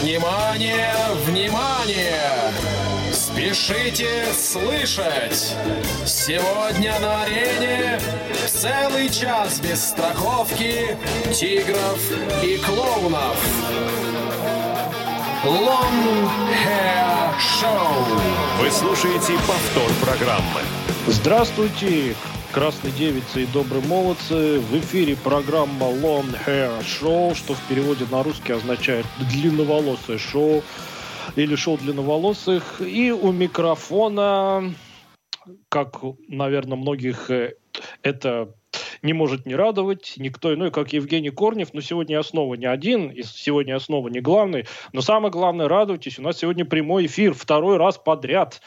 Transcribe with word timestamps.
Внимание, 0.00 0.94
внимание! 1.26 2.52
Спешите 3.12 4.26
слышать! 4.32 5.56
Сегодня 6.06 6.96
на 7.00 7.22
арене 7.24 8.00
целый 8.46 9.08
час 9.08 9.58
без 9.58 9.88
страховки, 9.88 10.96
тигров 11.34 11.98
и 12.44 12.58
клоунов. 12.58 13.36
Long 15.44 16.30
Hair 16.64 17.34
Show. 17.40 18.20
Вы 18.60 18.70
слушаете 18.70 19.32
повтор 19.48 19.90
программы. 20.00 20.60
Здравствуйте, 21.08 22.14
красные 22.52 22.92
девицы 22.92 23.42
и 23.42 23.46
добрые 23.46 23.84
молодцы. 23.86 24.58
В 24.60 24.78
эфире 24.78 25.16
программа 25.16 25.86
Long 25.86 26.34
Hair 26.46 26.80
Show, 26.80 27.34
что 27.34 27.54
в 27.54 27.62
переводе 27.68 28.06
на 28.10 28.22
русский 28.22 28.52
означает 28.52 29.06
длинноволосое 29.30 30.18
шоу 30.18 30.62
или 31.36 31.54
шоу 31.56 31.76
длинноволосых. 31.76 32.80
И 32.80 33.12
у 33.12 33.32
микрофона, 33.32 34.72
как, 35.68 36.00
наверное, 36.28 36.78
многих 36.78 37.30
э, 37.30 37.54
это 38.02 38.54
не 39.02 39.12
может 39.12 39.46
не 39.46 39.54
радовать 39.54 40.14
никто 40.16 40.52
иной, 40.54 40.70
как 40.70 40.92
Евгений 40.92 41.30
Корнев. 41.30 41.74
Но 41.74 41.80
сегодня 41.80 42.16
я 42.16 42.22
снова 42.22 42.54
не 42.54 42.66
один, 42.66 43.10
и 43.10 43.22
сегодня 43.22 43.74
я 43.74 43.80
снова 43.80 44.08
не 44.08 44.20
главный. 44.20 44.66
Но 44.92 45.02
самое 45.02 45.30
главное, 45.30 45.68
радуйтесь, 45.68 46.18
у 46.18 46.22
нас 46.22 46.38
сегодня 46.38 46.64
прямой 46.64 47.06
эфир, 47.06 47.34
второй 47.34 47.76
раз 47.76 47.98
подряд. 47.98 48.60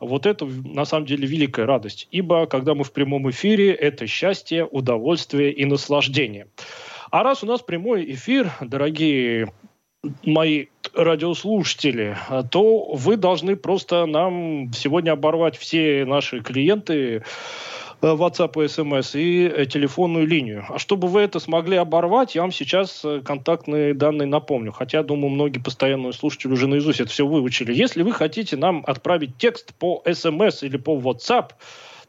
Вот 0.00 0.26
это 0.26 0.46
на 0.46 0.84
самом 0.84 1.06
деле 1.06 1.26
великая 1.26 1.66
радость. 1.66 2.08
Ибо 2.10 2.46
когда 2.46 2.74
мы 2.74 2.84
в 2.84 2.92
прямом 2.92 3.30
эфире, 3.30 3.72
это 3.72 4.06
счастье, 4.06 4.64
удовольствие 4.64 5.52
и 5.52 5.64
наслаждение. 5.64 6.48
А 7.10 7.22
раз 7.22 7.42
у 7.42 7.46
нас 7.46 7.62
прямой 7.62 8.12
эфир, 8.12 8.52
дорогие 8.60 9.52
мои 10.24 10.66
радиослушатели, 10.94 12.16
то 12.50 12.92
вы 12.92 13.16
должны 13.16 13.56
просто 13.56 14.06
нам 14.06 14.72
сегодня 14.72 15.12
оборвать 15.12 15.56
все 15.56 16.04
наши 16.04 16.40
клиенты, 16.40 17.22
WhatsApp 18.02 18.62
и 18.62 18.66
SMS 18.66 19.18
и 19.18 19.46
э, 19.48 19.66
телефонную 19.66 20.26
линию. 20.26 20.64
А 20.68 20.78
чтобы 20.78 21.08
вы 21.08 21.20
это 21.22 21.40
смогли 21.40 21.76
оборвать, 21.76 22.34
я 22.34 22.42
вам 22.42 22.52
сейчас 22.52 23.02
э, 23.04 23.22
контактные 23.24 23.94
данные 23.94 24.26
напомню. 24.26 24.72
Хотя, 24.72 25.02
думаю, 25.02 25.30
многие 25.30 25.58
постоянные 25.58 26.12
слушатели 26.12 26.52
уже 26.52 26.66
наизусть 26.66 27.00
это 27.00 27.10
все 27.10 27.26
выучили. 27.26 27.72
Если 27.72 28.02
вы 28.02 28.12
хотите 28.12 28.56
нам 28.56 28.84
отправить 28.86 29.36
текст 29.38 29.74
по 29.74 30.02
SMS 30.04 30.58
или 30.62 30.76
по 30.76 30.96
WhatsApp, 30.96 31.52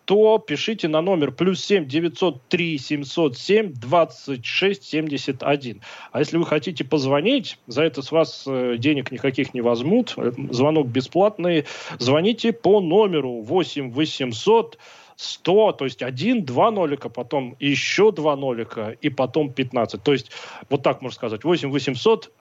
то 0.05 0.37
пишите 0.37 0.87
на 0.87 1.01
номер 1.01 1.31
плюс 1.31 1.63
7 1.65 1.85
903 1.85 2.77
707 2.77 3.73
26 3.73 4.83
71. 4.83 5.81
А 6.13 6.19
если 6.19 6.37
вы 6.37 6.45
хотите 6.45 6.85
позвонить, 6.85 7.59
за 7.67 7.83
это 7.83 8.01
с 8.01 8.13
вас 8.13 8.45
денег 8.45 9.11
никаких 9.11 9.53
не 9.53 9.59
возьмут, 9.59 10.15
звонок 10.51 10.87
бесплатный, 10.87 11.65
звоните 11.99 12.53
по 12.53 12.79
номеру 12.79 13.41
8 13.41 13.91
800 13.91 14.77
100, 15.17 15.71
то 15.73 15.85
есть 15.85 16.03
один, 16.03 16.45
два 16.45 16.71
нолика, 16.71 17.09
потом 17.09 17.55
еще 17.59 18.11
два 18.11 18.35
нолика, 18.35 18.95
и 19.01 19.09
потом 19.09 19.51
15. 19.51 20.01
То 20.01 20.13
есть, 20.13 20.31
вот 20.69 20.83
так 20.83 21.01
можно 21.01 21.15
сказать, 21.15 21.43
8 21.43 21.71
800, 21.71 22.31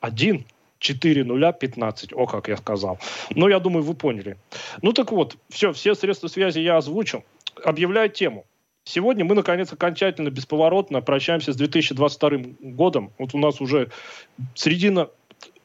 1, 0.00 0.44
4 0.78 1.24
нуля 1.24 1.52
15. 1.52 2.12
О, 2.14 2.26
как 2.26 2.48
я 2.48 2.56
сказал. 2.56 2.98
Ну, 3.30 3.48
я 3.48 3.60
думаю, 3.60 3.84
вы 3.84 3.94
поняли. 3.94 4.38
Ну, 4.80 4.92
так 4.94 5.12
вот, 5.12 5.36
все, 5.50 5.72
все 5.72 5.94
средства 5.94 6.28
связи 6.28 6.60
я 6.60 6.78
озвучил. 6.78 7.22
Объявляю 7.64 8.08
тему. 8.08 8.46
Сегодня 8.84 9.24
мы, 9.24 9.34
наконец, 9.34 9.72
окончательно, 9.72 10.30
бесповоротно 10.30 11.02
прощаемся 11.02 11.52
с 11.52 11.56
2022 11.56 12.30
годом. 12.60 13.12
Вот 13.18 13.34
у 13.34 13.38
нас 13.38 13.60
уже 13.60 13.90
середина 14.54 15.10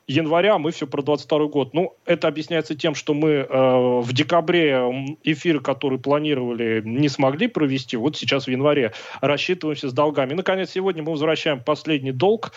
января 0.08 0.58
мы 0.58 0.72
все 0.72 0.88
про 0.88 1.02
22 1.02 1.48
год. 1.48 1.74
Ну, 1.74 1.96
это 2.06 2.28
объясняется 2.28 2.76
тем, 2.76 2.96
что 2.96 3.14
мы 3.14 3.30
э, 3.30 3.46
в 3.50 4.12
декабре 4.14 5.16
эфир, 5.24 5.60
который 5.60 6.00
планировали, 6.00 6.82
не 6.84 7.10
смогли 7.10 7.48
провести. 7.48 7.98
Вот 7.98 8.18
сейчас 8.18 8.46
в 8.46 8.50
январе 8.50 8.94
рассчитываемся 9.22 9.90
с 9.90 9.94
долгами. 9.94 10.32
И, 10.32 10.36
наконец, 10.36 10.72
сегодня 10.72 11.04
мы 11.04 11.12
возвращаем 11.12 11.62
последний 11.62 12.14
долг. 12.14 12.54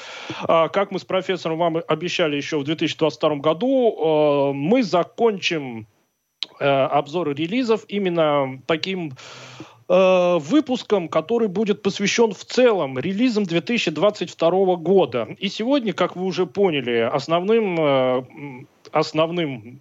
Э, 0.49 0.69
как 0.73 0.93
мы 0.93 0.99
с 0.99 1.05
профессором 1.05 1.59
вам 1.59 1.79
обещали 1.87 2.37
еще 2.37 2.59
в 2.59 2.65
2022 2.65 3.37
году, 3.37 4.51
э, 4.51 4.53
мы 4.55 4.83
закончим 4.83 5.89
э, 6.61 6.65
обзор 6.65 7.35
релизов 7.35 7.85
именно 7.89 8.63
таким 8.67 9.13
Э, 9.93 10.39
выпуском, 10.39 11.09
который 11.09 11.49
будет 11.49 11.83
посвящен 11.83 12.33
в 12.33 12.45
целом 12.45 12.97
релизам 12.97 13.43
2022 13.43 14.77
года. 14.77 15.27
И 15.37 15.49
сегодня, 15.49 15.93
как 15.93 16.15
вы 16.15 16.27
уже 16.27 16.47
поняли, 16.47 17.11
основным, 17.13 17.77
э, 17.81 18.23
основным 18.93 19.81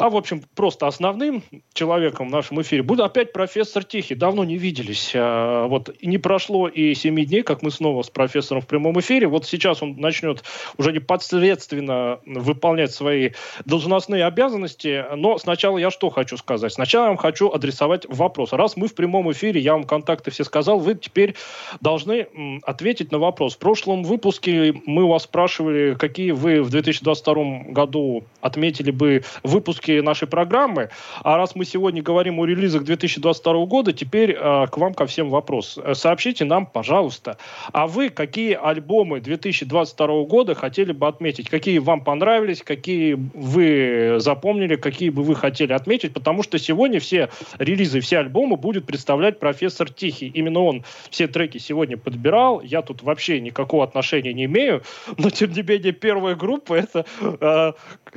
а, 0.00 0.08
в 0.08 0.16
общем, 0.16 0.42
просто 0.54 0.86
основным 0.86 1.42
человеком 1.74 2.28
в 2.28 2.30
нашем 2.30 2.62
эфире 2.62 2.82
будет 2.82 3.00
опять 3.00 3.34
профессор 3.34 3.84
Тихий. 3.84 4.14
Давно 4.14 4.44
не 4.44 4.56
виделись. 4.56 5.12
А, 5.14 5.66
вот 5.66 5.94
не 6.00 6.16
прошло 6.16 6.68
и 6.68 6.94
семи 6.94 7.26
дней, 7.26 7.42
как 7.42 7.60
мы 7.60 7.70
снова 7.70 8.02
с 8.02 8.08
профессором 8.08 8.62
в 8.62 8.66
прямом 8.66 8.98
эфире. 9.00 9.26
Вот 9.26 9.44
сейчас 9.44 9.82
он 9.82 9.96
начнет 9.96 10.42
уже 10.78 10.92
непосредственно 10.92 12.18
выполнять 12.24 12.92
свои 12.92 13.32
должностные 13.66 14.24
обязанности. 14.24 15.04
Но 15.16 15.36
сначала 15.36 15.76
я 15.76 15.90
что 15.90 16.08
хочу 16.08 16.38
сказать? 16.38 16.72
Сначала 16.72 17.04
я 17.04 17.08
вам 17.08 17.18
хочу 17.18 17.50
адресовать 17.50 18.06
вопрос. 18.08 18.54
Раз 18.54 18.78
мы 18.78 18.88
в 18.88 18.94
прямом 18.94 19.30
эфире, 19.32 19.60
я 19.60 19.74
вам 19.74 19.84
контакты 19.84 20.30
все 20.30 20.44
сказал, 20.44 20.78
вы 20.78 20.94
теперь 20.94 21.34
должны 21.82 22.26
ответить 22.62 23.12
на 23.12 23.18
вопрос. 23.18 23.54
В 23.54 23.58
прошлом 23.58 24.04
выпуске 24.04 24.74
мы 24.86 25.02
у 25.02 25.08
вас 25.08 25.24
спрашивали, 25.24 25.94
какие 25.94 26.30
вы 26.30 26.62
в 26.62 26.70
2022 26.70 27.72
году 27.72 28.24
отметили 28.40 28.90
бы 28.90 29.24
выпуски 29.42 29.89
выпуске 29.90 30.02
нашей 30.02 30.28
программы. 30.28 30.88
А 31.22 31.36
раз 31.36 31.54
мы 31.54 31.64
сегодня 31.64 32.02
говорим 32.02 32.38
о 32.38 32.46
релизах 32.46 32.84
2022 32.84 33.66
года, 33.66 33.92
теперь 33.92 34.32
э, 34.32 34.66
к 34.66 34.76
вам 34.76 34.94
ко 34.94 35.06
всем 35.06 35.30
вопрос. 35.30 35.78
Э, 35.82 35.94
сообщите 35.94 36.44
нам, 36.44 36.66
пожалуйста, 36.66 37.36
а 37.72 37.86
вы 37.86 38.10
какие 38.10 38.54
альбомы 38.54 39.20
2022 39.20 40.24
года 40.24 40.54
хотели 40.54 40.92
бы 40.92 41.06
отметить? 41.06 41.48
Какие 41.48 41.78
вам 41.78 42.02
понравились, 42.02 42.62
какие 42.62 43.14
вы 43.34 44.16
запомнили, 44.18 44.76
какие 44.76 45.10
бы 45.10 45.22
вы 45.22 45.34
хотели 45.34 45.72
отметить? 45.72 46.12
Потому 46.12 46.42
что 46.42 46.58
сегодня 46.58 47.00
все 47.00 47.28
релизы, 47.58 48.00
все 48.00 48.18
альбомы 48.18 48.56
будет 48.56 48.86
представлять 48.86 49.38
профессор 49.38 49.90
Тихий. 49.90 50.28
Именно 50.28 50.60
он 50.60 50.84
все 51.10 51.26
треки 51.26 51.58
сегодня 51.58 51.96
подбирал. 51.96 52.62
Я 52.62 52.82
тут 52.82 53.02
вообще 53.02 53.40
никакого 53.40 53.84
отношения 53.84 54.32
не 54.32 54.44
имею. 54.44 54.82
Но, 55.18 55.30
тем 55.30 55.52
не 55.52 55.62
менее, 55.62 55.92
первая 55.92 56.34
группа, 56.34 56.74
это... 56.74 57.04
Э, 57.40 57.72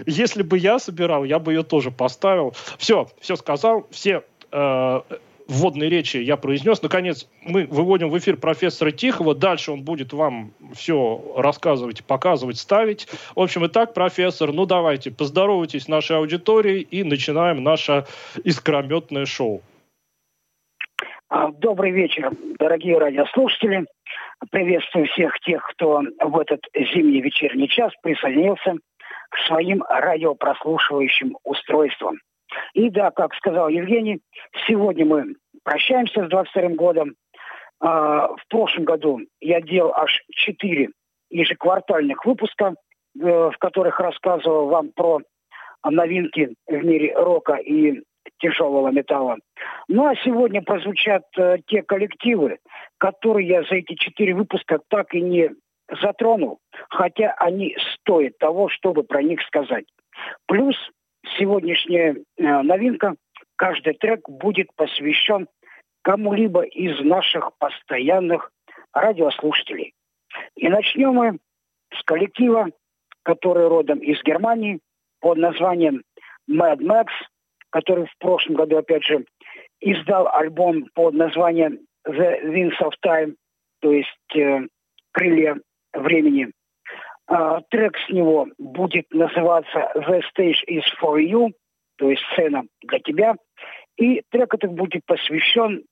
если 0.05 0.43
бы 0.43 0.57
я 0.57 0.79
собирал, 0.79 1.23
я 1.23 1.39
бы 1.39 1.52
ее 1.53 1.63
тоже 1.63 1.91
поставил. 1.91 2.53
Все, 2.77 3.07
все 3.19 3.35
сказал, 3.35 3.87
все 3.91 4.23
э, 4.51 5.01
вводные 5.47 5.89
речи 5.89 6.17
я 6.17 6.37
произнес. 6.37 6.81
Наконец, 6.81 7.29
мы 7.41 7.65
выводим 7.65 8.09
в 8.09 8.17
эфир 8.17 8.37
профессора 8.37 8.91
Тихого. 8.91 9.35
Дальше 9.35 9.71
он 9.71 9.83
будет 9.83 10.13
вам 10.13 10.53
все 10.73 11.33
рассказывать, 11.37 12.03
показывать, 12.03 12.57
ставить. 12.57 13.07
В 13.35 13.41
общем, 13.41 13.65
итак, 13.65 13.93
профессор, 13.93 14.51
ну 14.51 14.65
давайте, 14.65 15.11
поздоровайтесь 15.11 15.83
с 15.83 15.87
нашей 15.87 16.17
аудиторией 16.17 16.81
и 16.81 17.03
начинаем 17.03 17.63
наше 17.63 18.05
искрометное 18.43 19.25
шоу. 19.25 19.61
А, 21.29 21.51
добрый 21.51 21.91
вечер, 21.91 22.31
дорогие 22.59 22.97
радиослушатели. 22.97 23.85
Приветствую 24.51 25.07
всех 25.07 25.39
тех, 25.39 25.63
кто 25.71 26.01
в 26.19 26.37
этот 26.37 26.61
зимний 26.75 27.21
вечерний 27.21 27.67
час 27.69 27.91
присоединился 28.01 28.75
к 29.33 29.37
своим 29.47 29.83
радиопрослушивающим 29.89 31.37
устройствам. 31.43 32.19
И 32.73 32.89
да, 32.91 33.09
как 33.09 33.33
сказал 33.33 33.67
Евгений, 33.67 34.19
сегодня 34.67 35.05
мы 35.05 35.35
прощаемся 35.63 36.25
с 36.25 36.29
22 36.29 36.69
годом. 36.75 37.15
А, 37.79 38.27
в 38.27 38.47
прошлом 38.47 38.85
году 38.85 39.21
я 39.41 39.59
делал 39.59 39.91
аж 39.95 40.23
4 40.31 40.89
ежеквартальных 41.31 42.23
выпуска, 42.25 42.75
э, 43.19 43.19
в 43.19 43.57
которых 43.59 43.99
рассказывал 43.99 44.67
вам 44.67 44.91
про 44.95 45.21
новинки 45.83 46.53
в 46.67 46.85
мире 46.85 47.15
рока 47.15 47.55
и 47.55 48.03
тяжелого 48.37 48.89
металла. 48.89 49.37
Ну 49.87 50.05
а 50.05 50.15
сегодня 50.23 50.61
прозвучат 50.61 51.23
э, 51.37 51.57
те 51.65 51.81
коллективы, 51.81 52.59
которые 52.99 53.47
я 53.47 53.63
за 53.63 53.77
эти 53.77 53.95
четыре 53.95 54.35
выпуска 54.35 54.79
так 54.89 55.15
и 55.15 55.21
не 55.21 55.49
затронул, 56.01 56.59
хотя 56.89 57.33
они 57.37 57.75
стоят 57.95 58.37
того, 58.37 58.69
чтобы 58.69 59.03
про 59.03 59.21
них 59.21 59.41
сказать. 59.43 59.85
Плюс 60.47 60.75
сегодняшняя 61.37 62.15
э, 62.37 62.61
новинка, 62.61 63.15
каждый 63.55 63.93
трек 63.93 64.27
будет 64.27 64.73
посвящен 64.75 65.47
кому-либо 66.01 66.63
из 66.63 66.99
наших 67.01 67.51
постоянных 67.57 68.51
радиослушателей. 68.93 69.93
И 70.55 70.67
начнем 70.69 71.13
мы 71.13 71.39
с 71.93 72.03
коллектива, 72.03 72.67
который 73.23 73.67
родом 73.67 73.99
из 73.99 74.21
Германии 74.23 74.79
под 75.19 75.37
названием 75.37 76.03
Mad 76.49 76.79
Max, 76.79 77.07
который 77.69 78.05
в 78.05 78.17
прошлом 78.19 78.55
году, 78.55 78.77
опять 78.77 79.03
же, 79.03 79.25
издал 79.79 80.27
альбом 80.27 80.85
под 80.93 81.13
названием 81.13 81.79
The 82.07 82.43
Winds 82.43 82.79
of 82.81 82.91
Time, 83.05 83.35
то 83.79 83.91
есть 83.91 84.35
э, 84.35 84.67
«Крылья 85.11 85.57
времени. 85.93 86.51
А, 87.27 87.61
трек 87.69 87.97
с 87.97 88.09
него 88.09 88.47
будет 88.57 89.11
называться 89.11 89.91
«The 89.95 90.21
Stage 90.35 90.57
is 90.69 90.83
for 91.01 91.19
you», 91.19 91.51
то 91.97 92.09
есть 92.09 92.23
«Сцена 92.33 92.63
для 92.81 92.99
тебя». 92.99 93.35
И 93.97 94.21
трек 94.29 94.53
этот 94.53 94.71
будет 94.73 95.05
посвящен 95.05 95.83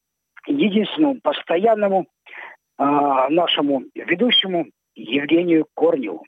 единственному 0.47 1.19
постоянному 1.21 2.07
а, 2.77 3.29
нашему 3.29 3.83
ведущему 3.95 4.67
Евгению 4.95 5.67
Корневу. 5.75 6.25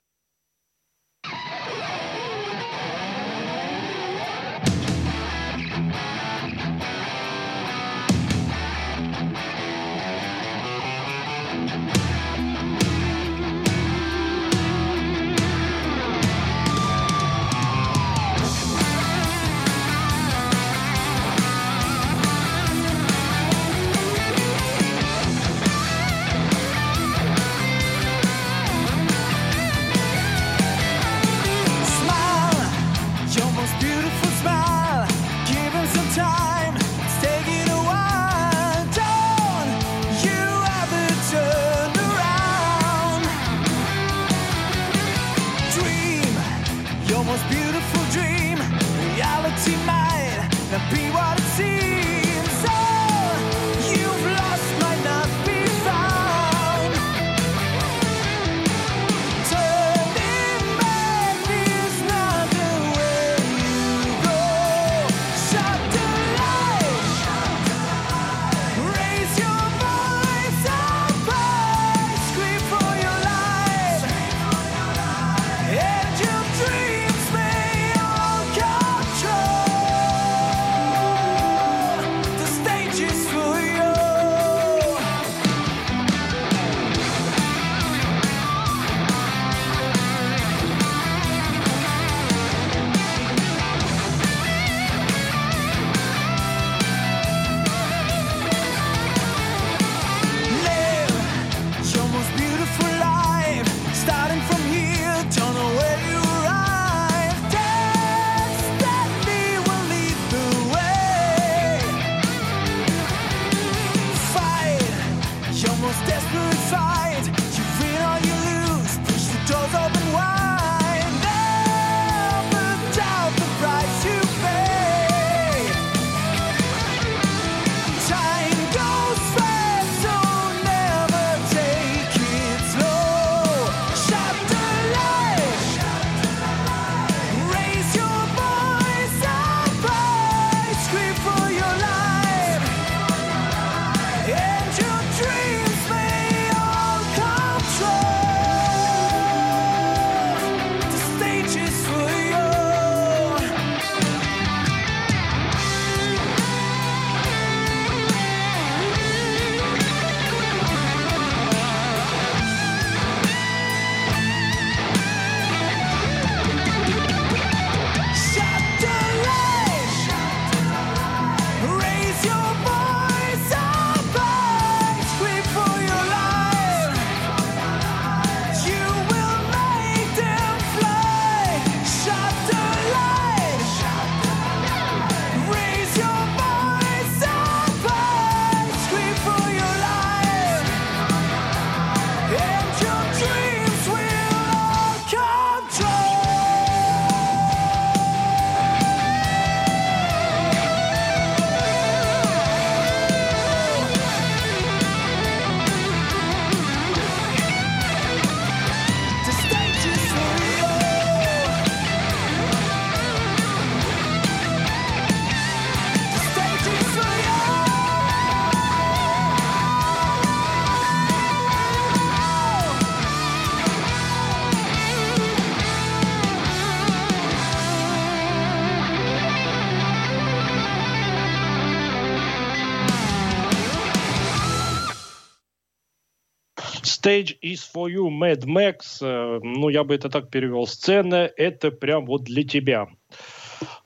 Stage 237.14 237.38
is 237.42 237.62
for 237.62 237.88
you, 237.88 238.10
Mad 238.10 238.44
Max. 238.44 238.98
Э, 239.00 239.38
ну, 239.40 239.68
я 239.68 239.84
бы 239.84 239.94
это 239.94 240.10
так 240.10 240.30
перевел. 240.30 240.66
Сцена— 240.66 241.30
это 241.36 241.70
прям 241.70 242.06
вот 242.06 242.24
для 242.24 242.42
тебя. 242.42 242.88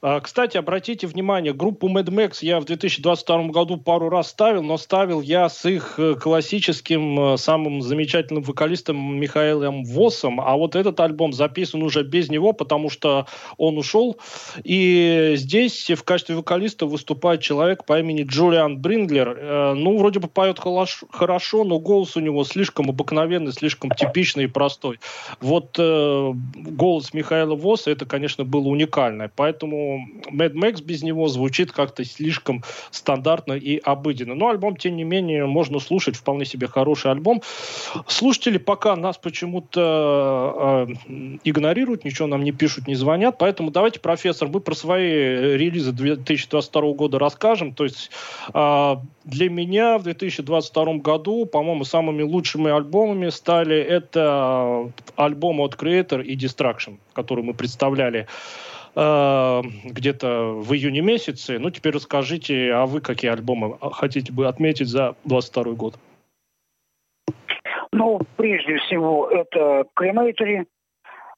А, 0.01 0.21
кстати, 0.21 0.57
обратите 0.57 1.09
внимание, 1.09 1.53
группу 1.53 1.89
Mad 1.89 2.05
Max 2.05 2.39
я 2.43 2.61
в 2.61 2.65
2022 2.65 3.49
году 3.49 3.79
пару 3.79 4.09
раз 4.09 4.29
ставил, 4.29 4.63
но 4.63 4.77
ставил 4.77 5.21
я 5.21 5.49
с 5.49 5.69
их 5.69 5.99
э, 5.99 6.15
классическим, 6.15 7.35
э, 7.35 7.37
самым 7.37 7.83
замечательным 7.83 8.45
вокалистом 8.45 9.19
Михаилом 9.19 9.83
Восом, 9.85 10.41
а 10.41 10.57
вот 10.57 10.77
этот 10.77 11.01
альбом 11.01 11.33
записан 11.33 11.83
уже 11.83 12.05
без 12.05 12.31
него, 12.31 12.53
потому 12.53 12.91
что 12.91 13.27
он 13.57 13.77
ушел. 13.77 14.19
И 14.63 15.33
здесь 15.35 15.91
в 15.91 16.05
качестве 16.05 16.37
вокалиста 16.37 16.87
выступает 16.87 17.41
человек 17.41 17.85
по 17.85 17.99
имени 17.99 18.23
Джулиан 18.23 18.79
Бринглер. 18.79 19.37
Э, 19.37 19.75
ну, 19.75 19.99
вроде 19.99 20.21
бы 20.21 20.29
поет 20.29 20.61
хорошо, 20.61 21.65
но 21.65 21.81
голос 21.81 22.17
у 22.17 22.21
него 22.21 22.45
слишком 22.45 22.89
обыкновенный, 22.89 23.53
слишком 23.53 23.91
типичный 23.91 24.45
и 24.45 24.47
простой. 24.47 25.01
Вот 25.41 25.77
голос 25.77 27.13
Михаила 27.13 27.57
Воса, 27.57 27.91
это, 27.91 28.07
конечно, 28.07 28.45
было 28.45 28.69
уникальное. 28.69 29.31
Поэтому 29.35 29.88
поэтому 29.89 30.09
Mad 30.31 30.53
Max 30.53 30.83
без 30.83 31.03
него 31.03 31.29
звучит 31.29 31.73
как-то 31.73 32.05
слишком 32.05 32.63
стандартно 32.91 33.53
и 33.53 33.79
обыденно. 33.79 34.35
Но 34.35 34.49
альбом, 34.49 34.77
тем 34.77 34.97
не 34.97 35.05
менее, 35.05 35.47
можно 35.47 35.79
слушать, 35.79 36.17
вполне 36.17 36.45
себе 36.45 36.67
хороший 36.67 37.11
альбом. 37.11 37.43
Слушатели 38.07 38.59
пока 38.59 38.97
нас 38.97 39.19
почему-то 39.19 40.87
э, 40.89 41.17
игнорируют, 41.45 42.05
ничего 42.05 42.29
нам 42.29 42.45
не 42.45 42.53
пишут, 42.53 42.87
не 42.87 42.95
звонят, 42.95 43.37
поэтому 43.39 43.71
давайте, 43.71 44.01
профессор, 44.01 44.49
мы 44.49 44.61
про 44.61 44.75
свои 44.75 45.11
релизы 45.57 45.93
2022 45.93 46.93
года 46.93 47.19
расскажем. 47.19 47.75
То 47.75 47.85
есть 47.85 48.11
э, 48.53 48.97
для 49.25 49.51
меня 49.51 49.99
в 49.99 50.03
2022 50.03 50.95
году, 50.95 51.47
по-моему, 51.47 51.85
самыми 51.85 52.23
лучшими 52.23 52.71
альбомами 52.71 53.31
стали 53.31 53.77
это 53.77 54.91
альбом 55.17 55.61
от 55.61 55.75
Creator 55.75 56.23
и 56.23 56.37
Distraction, 56.37 56.99
который 57.13 57.45
мы 57.45 57.55
представляли 57.55 58.27
э, 58.99 59.63
где-то 59.85 60.53
в 60.55 60.73
июне 60.75 61.01
месяце. 61.01 61.59
Ну, 61.59 61.71
теперь 61.71 61.95
расскажите, 61.95 62.73
а 62.73 62.87
вы 62.87 63.01
какие 63.01 63.31
альбомы 63.31 63.79
хотите 63.93 64.33
бы 64.33 64.49
отметить 64.49 64.89
за 64.89 65.15
2022 65.25 65.73
год? 65.75 65.95
Ну, 67.93 68.21
прежде 68.37 68.77
всего, 68.79 69.29
это 69.29 69.85
Crematory. 69.99 70.67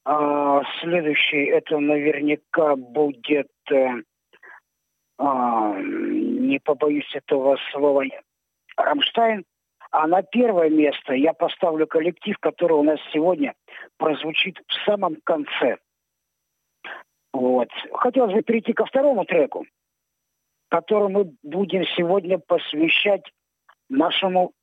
А, 0.03 0.63
следующий, 0.81 1.45
это 1.45 1.77
наверняка 1.79 2.75
будет, 2.75 3.51
а, 5.19 5.79
не 5.79 6.59
побоюсь 6.59 7.15
этого 7.15 7.57
слова, 7.71 8.03
Рамштайн. 8.75 9.45
А 9.91 10.07
на 10.07 10.23
первое 10.23 10.69
место 10.69 11.13
я 11.13 11.33
поставлю 11.33 11.85
коллектив, 11.85 12.37
который 12.39 12.73
у 12.73 12.83
нас 12.83 12.99
сегодня 13.13 13.53
прозвучит 13.97 14.59
в 14.65 14.85
самом 14.85 15.17
конце. 15.23 15.77
Вот. 17.33 17.69
Хотелось 17.93 18.33
бы 18.33 18.41
перейти 18.41 18.73
ко 18.73 18.85
второму 18.85 19.25
треку, 19.25 19.65
который 20.69 21.09
мы 21.09 21.33
будем 21.43 21.85
сегодня 21.95 22.37
посвящать 22.39 23.23
нашему 23.89 24.53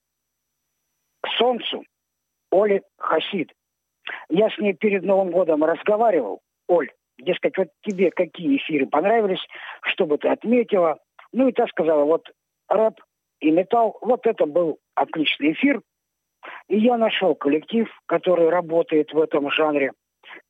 солнцу 1.38 1.84
Оле 2.50 2.82
Хасид. 2.98 3.52
Я 4.28 4.50
с 4.50 4.58
ней 4.58 4.74
перед 4.74 5.02
Новым 5.02 5.30
годом 5.30 5.64
разговаривал. 5.64 6.40
Оль, 6.66 6.90
дескать, 7.18 7.56
вот 7.56 7.68
тебе 7.82 8.10
какие 8.10 8.56
эфиры 8.56 8.86
понравились, 8.86 9.44
что 9.82 10.06
бы 10.06 10.18
ты 10.18 10.28
отметила. 10.28 10.98
Ну 11.32 11.48
и 11.48 11.52
та 11.52 11.66
сказала, 11.66 12.04
вот 12.04 12.30
рэп 12.68 13.00
и 13.40 13.50
металл, 13.50 13.98
вот 14.00 14.26
это 14.26 14.46
был 14.46 14.78
отличный 14.94 15.52
эфир. 15.52 15.82
И 16.68 16.78
я 16.78 16.96
нашел 16.96 17.34
коллектив, 17.34 17.88
который 18.06 18.48
работает 18.48 19.12
в 19.12 19.20
этом 19.20 19.50
жанре, 19.50 19.92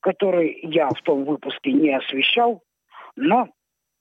который 0.09 0.59
я 0.63 0.89
в 0.89 1.03
том 1.03 1.27
выпуске 1.27 1.71
не 1.71 1.95
освещал, 1.95 2.63
но 3.15 3.49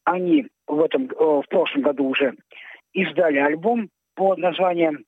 они 0.05 0.47
в, 0.65 0.81
этом, 0.81 1.07
э, 1.07 1.15
в 1.17 1.43
прошлом 1.49 1.81
году 1.81 2.07
уже 2.07 2.33
издали 2.93 3.39
альбом 3.39 3.89
под 4.15 4.37
названием 4.37 5.03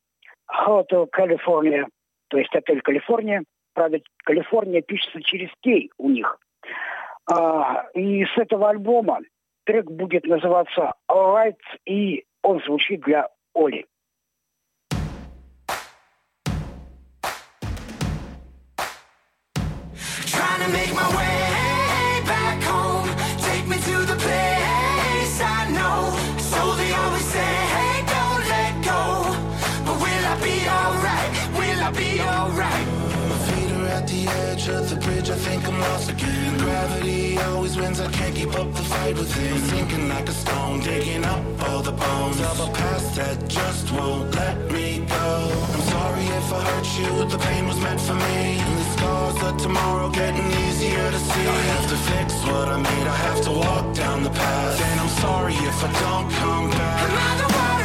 Hotel 0.51 1.07
California, 1.09 1.85
то 2.27 2.37
есть 2.37 2.53
отель 2.53 2.81
Калифорния. 2.81 3.43
Правда, 3.73 3.99
Калифорния 4.25 4.81
пишется 4.81 5.21
через 5.21 5.49
кей 5.61 5.89
у 5.97 6.09
них. 6.09 6.37
А, 7.31 7.85
и 7.93 8.25
с 8.25 8.37
этого 8.37 8.69
альбома 8.69 9.19
трек 9.63 9.85
будет 9.85 10.25
называться 10.25 10.95
All 11.09 11.33
Right, 11.33 11.79
и 11.85 12.25
он 12.43 12.61
звучит 12.65 13.01
для 13.01 13.29
Оли. 13.53 13.85
Lost 35.79 36.09
again. 36.09 36.57
Gravity 36.57 37.37
always 37.37 37.77
wins. 37.77 37.99
I 37.99 38.09
can't 38.11 38.35
keep 38.35 38.53
up 38.61 38.73
the 38.73 38.83
fight 38.83 39.15
within. 39.17 39.57
Sinking 39.71 40.09
like 40.09 40.27
a 40.27 40.31
stone, 40.31 40.79
digging 40.81 41.23
up 41.23 41.43
all 41.67 41.81
the 41.81 41.91
bones 41.91 42.39
of 42.41 42.59
a 42.67 42.71
past 42.73 43.15
that 43.15 43.47
just 43.47 43.91
won't 43.91 44.33
let 44.35 44.57
me 44.71 44.99
go. 44.99 45.31
I'm 45.73 45.83
sorry 45.95 46.25
if 46.39 46.53
I 46.53 46.61
hurt 46.69 46.89
you. 46.99 47.11
The 47.25 47.37
pain 47.37 47.67
was 47.67 47.79
meant 47.79 48.01
for 48.01 48.15
me. 48.15 48.59
And 48.65 48.77
the 48.81 48.87
scars 48.95 49.43
of 49.43 49.57
tomorrow 49.61 50.09
getting 50.09 50.47
easier 50.63 51.11
to 51.11 51.19
see. 51.19 51.47
I 51.47 51.61
have 51.73 51.87
to 51.93 51.97
fix 52.09 52.27
what 52.45 52.67
I 52.69 52.77
made. 52.77 53.07
I 53.15 53.17
have 53.27 53.41
to 53.47 53.51
walk 53.51 53.95
down 53.95 54.23
the 54.23 54.31
path. 54.31 54.81
And 54.81 54.99
I'm 54.99 55.13
sorry 55.23 55.53
if 55.53 55.77
I 55.83 55.89
don't 56.03 56.29
come 56.33 56.69
back. 56.71 57.78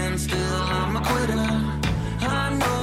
stand 0.00 0.20
still. 0.20 0.54
I'm 0.54 0.96
a 0.96 1.00
quitter. 1.00 1.36
I 2.22 2.56
know. 2.58 2.79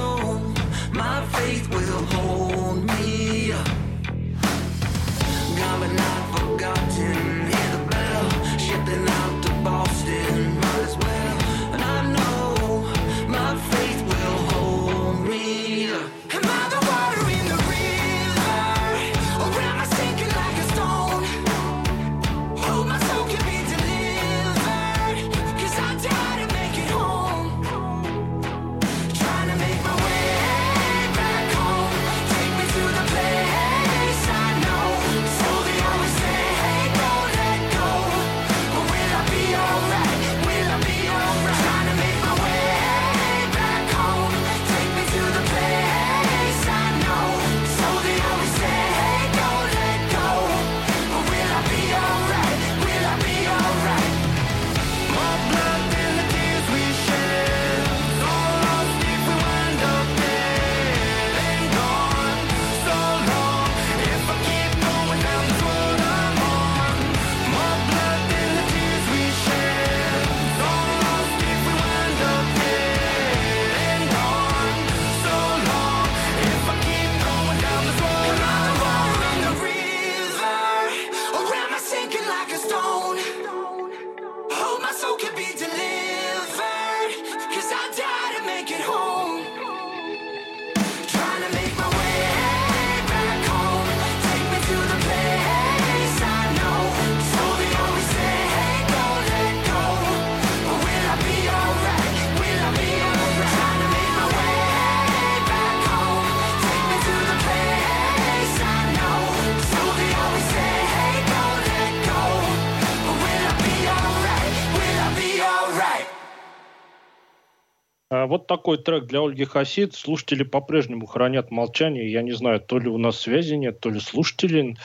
Вот 118.10 118.46
такой 118.46 118.78
трек 118.78 119.04
для 119.04 119.20
Ольги 119.20 119.44
Хасид. 119.44 119.94
Слушатели 119.94 120.42
по-прежнему 120.42 121.04
хранят 121.04 121.50
молчание. 121.50 122.10
Я 122.10 122.22
не 122.22 122.32
знаю, 122.32 122.58
то 122.58 122.78
ли 122.78 122.88
у 122.88 122.96
нас 122.96 123.20
связи 123.20 123.54
нет, 123.54 123.80
то 123.80 123.90
ли 123.90 124.00
слушатели 124.00 124.76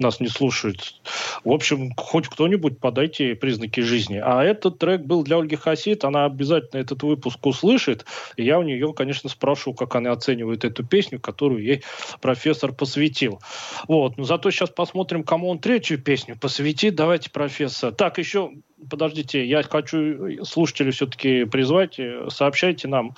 нас 0.00 0.18
не 0.18 0.26
слушают. 0.26 1.00
В 1.44 1.52
общем, 1.52 1.92
хоть 1.96 2.26
кто-нибудь 2.26 2.80
подайте 2.80 3.36
признаки 3.36 3.80
жизни. 3.80 4.20
А 4.22 4.42
этот 4.42 4.78
трек 4.78 5.02
был 5.02 5.22
для 5.22 5.36
Ольги 5.36 5.54
Хасид. 5.54 6.04
Она 6.04 6.24
обязательно 6.24 6.80
этот 6.80 7.04
выпуск 7.04 7.46
услышит. 7.46 8.04
И 8.36 8.42
я 8.42 8.58
у 8.58 8.64
нее, 8.64 8.92
конечно, 8.92 9.30
спрошу, 9.30 9.74
как 9.74 9.94
она 9.94 10.10
оценивает 10.10 10.64
эту 10.64 10.84
песню, 10.84 11.20
которую 11.20 11.62
ей 11.62 11.84
профессор 12.20 12.72
посвятил. 12.72 13.40
Вот. 13.86 14.16
Но 14.16 14.24
зато 14.24 14.50
сейчас 14.50 14.70
посмотрим, 14.70 15.22
кому 15.22 15.50
он 15.50 15.60
третью 15.60 16.02
песню 16.02 16.36
посвятит. 16.36 16.96
Давайте, 16.96 17.30
профессор. 17.30 17.92
Так, 17.92 18.18
еще 18.18 18.50
подождите, 18.88 19.44
я 19.44 19.62
хочу 19.62 20.44
слушателей 20.44 20.92
все-таки 20.92 21.44
призвать, 21.44 21.98
э, 21.98 22.28
сообщайте 22.72 22.88
нам, 22.88 23.12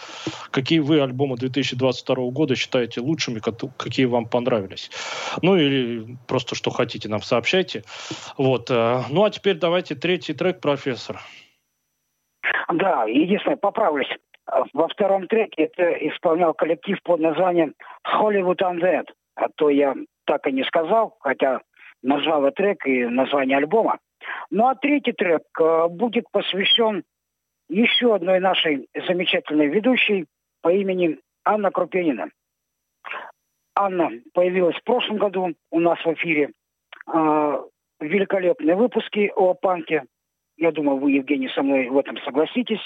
какие 0.50 0.80
вы 0.80 1.00
альбомы 1.00 1.36
2022 1.36 2.30
года 2.30 2.56
считаете 2.56 3.00
лучшими, 3.00 3.40
какие 3.76 4.06
вам 4.06 4.26
понравились. 4.26 4.90
Ну 5.42 5.56
или 5.56 6.16
просто 6.26 6.54
что 6.54 6.70
хотите 6.70 7.08
нам 7.08 7.20
сообщайте. 7.22 7.82
Вот. 8.38 8.70
Э, 8.70 9.02
ну 9.10 9.24
а 9.24 9.30
теперь 9.30 9.58
давайте 9.58 9.94
третий 9.94 10.34
трек, 10.34 10.60
профессор. 10.60 11.20
Да, 12.72 13.04
единственное, 13.04 13.56
поправлюсь. 13.56 14.10
Во 14.72 14.88
втором 14.88 15.26
треке 15.26 15.64
это 15.64 15.82
исполнял 16.08 16.54
коллектив 16.54 16.98
под 17.02 17.20
названием 17.20 17.74
Hollywood 18.06 18.60
Undead. 18.60 19.06
А 19.36 19.48
то 19.56 19.70
я 19.70 19.94
так 20.26 20.46
и 20.46 20.52
не 20.52 20.64
сказал, 20.64 21.16
хотя 21.20 21.60
назвал 22.02 22.46
и 22.46 22.50
трек, 22.50 22.86
и 22.86 23.04
название 23.06 23.58
альбома. 23.58 23.98
Ну 24.50 24.66
а 24.66 24.74
третий 24.74 25.12
трек 25.12 25.42
э, 25.60 25.88
будет 25.88 26.24
посвящен 26.32 27.04
еще 27.68 28.14
одной 28.14 28.40
нашей 28.40 28.88
замечательной 28.94 29.68
ведущей 29.68 30.26
по 30.62 30.72
имени 30.72 31.18
Анна 31.44 31.70
Крупенина. 31.70 32.28
Анна 33.74 34.10
появилась 34.32 34.76
в 34.76 34.84
прошлом 34.84 35.18
году 35.18 35.54
у 35.70 35.80
нас 35.80 35.98
в 36.04 36.12
эфире. 36.14 36.50
Э, 37.12 37.62
великолепные 38.00 38.76
выпуски 38.76 39.32
о 39.34 39.54
панке. 39.54 40.04
Я 40.56 40.70
думаю, 40.70 40.98
вы, 40.98 41.12
Евгений, 41.12 41.48
со 41.48 41.62
мной 41.62 41.88
в 41.88 41.98
этом 41.98 42.16
согласитесь. 42.18 42.80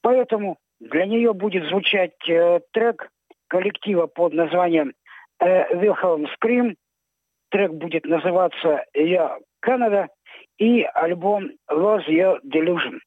Поэтому 0.00 0.56
для 0.80 1.06
нее 1.06 1.34
будет 1.34 1.68
звучать 1.68 2.16
э, 2.28 2.60
трек 2.72 3.10
коллектива 3.48 4.06
под 4.06 4.32
названием 4.32 4.94
Wilhelm 5.40 6.26
Scream. 6.36 6.74
Трек 7.50 7.72
будет 7.72 8.04
называться 8.04 8.84
«Я 8.94 9.38
Канада» 9.60 10.08
и 10.58 10.82
альбом 10.82 11.52
«Was 11.70 12.06
Your 12.08 12.40
Delusion». 12.44 12.98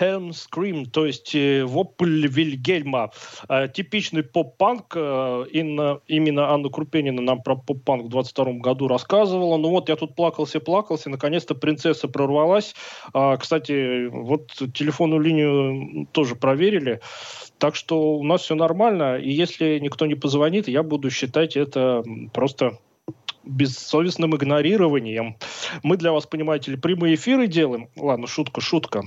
Wilhelm 0.00 0.30
Scream, 0.30 0.86
то 0.86 1.06
есть 1.06 1.34
э, 1.34 1.64
вопль 1.64 2.26
Вильгельма. 2.26 3.10
А, 3.48 3.68
типичный 3.68 4.22
поп-панк. 4.22 4.96
Инна, 4.96 6.00
именно 6.06 6.52
Анна 6.52 6.68
Крупенина 6.68 7.22
нам 7.22 7.42
про 7.42 7.56
поп-панк 7.56 8.04
в 8.04 8.08
22 8.08 8.52
году 8.54 8.88
рассказывала. 8.88 9.56
Ну 9.56 9.70
вот 9.70 9.88
я 9.88 9.96
тут 9.96 10.14
плакался, 10.14 10.60
плакался. 10.60 11.10
Наконец-то 11.10 11.54
принцесса 11.54 12.08
прорвалась. 12.08 12.74
А, 13.12 13.36
кстати, 13.36 14.06
вот 14.06 14.52
телефонную 14.74 15.20
линию 15.20 16.06
тоже 16.12 16.36
проверили. 16.36 17.00
Так 17.58 17.76
что 17.76 18.16
у 18.16 18.24
нас 18.24 18.42
все 18.42 18.54
нормально. 18.54 19.18
И 19.18 19.30
если 19.30 19.78
никто 19.78 20.06
не 20.06 20.14
позвонит, 20.14 20.68
я 20.68 20.82
буду 20.82 21.10
считать 21.10 21.56
это 21.56 22.02
просто 22.32 22.78
бессовестным 23.44 24.36
игнорированием. 24.36 25.36
Мы 25.82 25.96
для 25.96 26.12
вас, 26.12 26.26
понимаете 26.26 26.72
ли, 26.72 26.76
прямые 26.76 27.14
эфиры 27.14 27.46
делаем. 27.46 27.88
Ладно, 27.96 28.26
шутка, 28.26 28.60
шутка. 28.60 29.02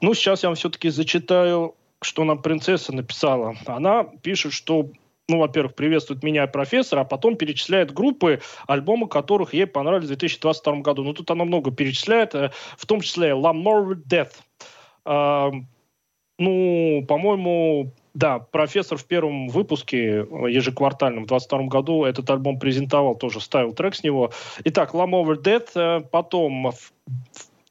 Ну, 0.00 0.14
сейчас 0.14 0.42
я 0.42 0.48
вам 0.48 0.56
все-таки 0.56 0.90
зачитаю, 0.90 1.74
что 2.02 2.24
нам 2.24 2.42
принцесса 2.42 2.94
написала. 2.94 3.56
Она 3.66 4.04
пишет, 4.04 4.52
что 4.52 4.90
ну, 5.28 5.38
во-первых, 5.38 5.76
приветствует 5.76 6.24
меня 6.24 6.46
профессора, 6.48 7.02
а 7.02 7.04
потом 7.04 7.36
перечисляет 7.36 7.92
группы, 7.92 8.40
альбомы 8.66 9.06
которых 9.06 9.54
ей 9.54 9.66
понравились 9.66 10.06
в 10.06 10.08
2022 10.08 10.80
году. 10.80 11.04
Ну, 11.04 11.14
тут 11.14 11.30
она 11.30 11.44
много 11.44 11.70
перечисляет, 11.70 12.34
э, 12.34 12.50
в 12.76 12.84
том 12.84 13.00
числе 13.00 13.28
«L'Amour 13.28 13.94
Death», 13.94 14.32
Ну, 16.40 17.04
по-моему, 17.06 17.92
да, 18.14 18.38
профессор 18.38 18.96
в 18.96 19.04
первом 19.04 19.48
выпуске 19.48 20.26
ежеквартальном 20.48 21.24
в 21.24 21.26
22 21.26 21.64
году 21.64 22.04
этот 22.04 22.30
альбом 22.30 22.58
презентовал, 22.58 23.14
тоже 23.14 23.40
ставил 23.40 23.74
трек 23.74 23.94
с 23.94 24.02
него. 24.02 24.30
Итак, 24.64 24.94
Lam 24.94 25.10
Over 25.10 25.36
Death, 25.36 25.68
э, 25.74 26.00
потом 26.00 26.72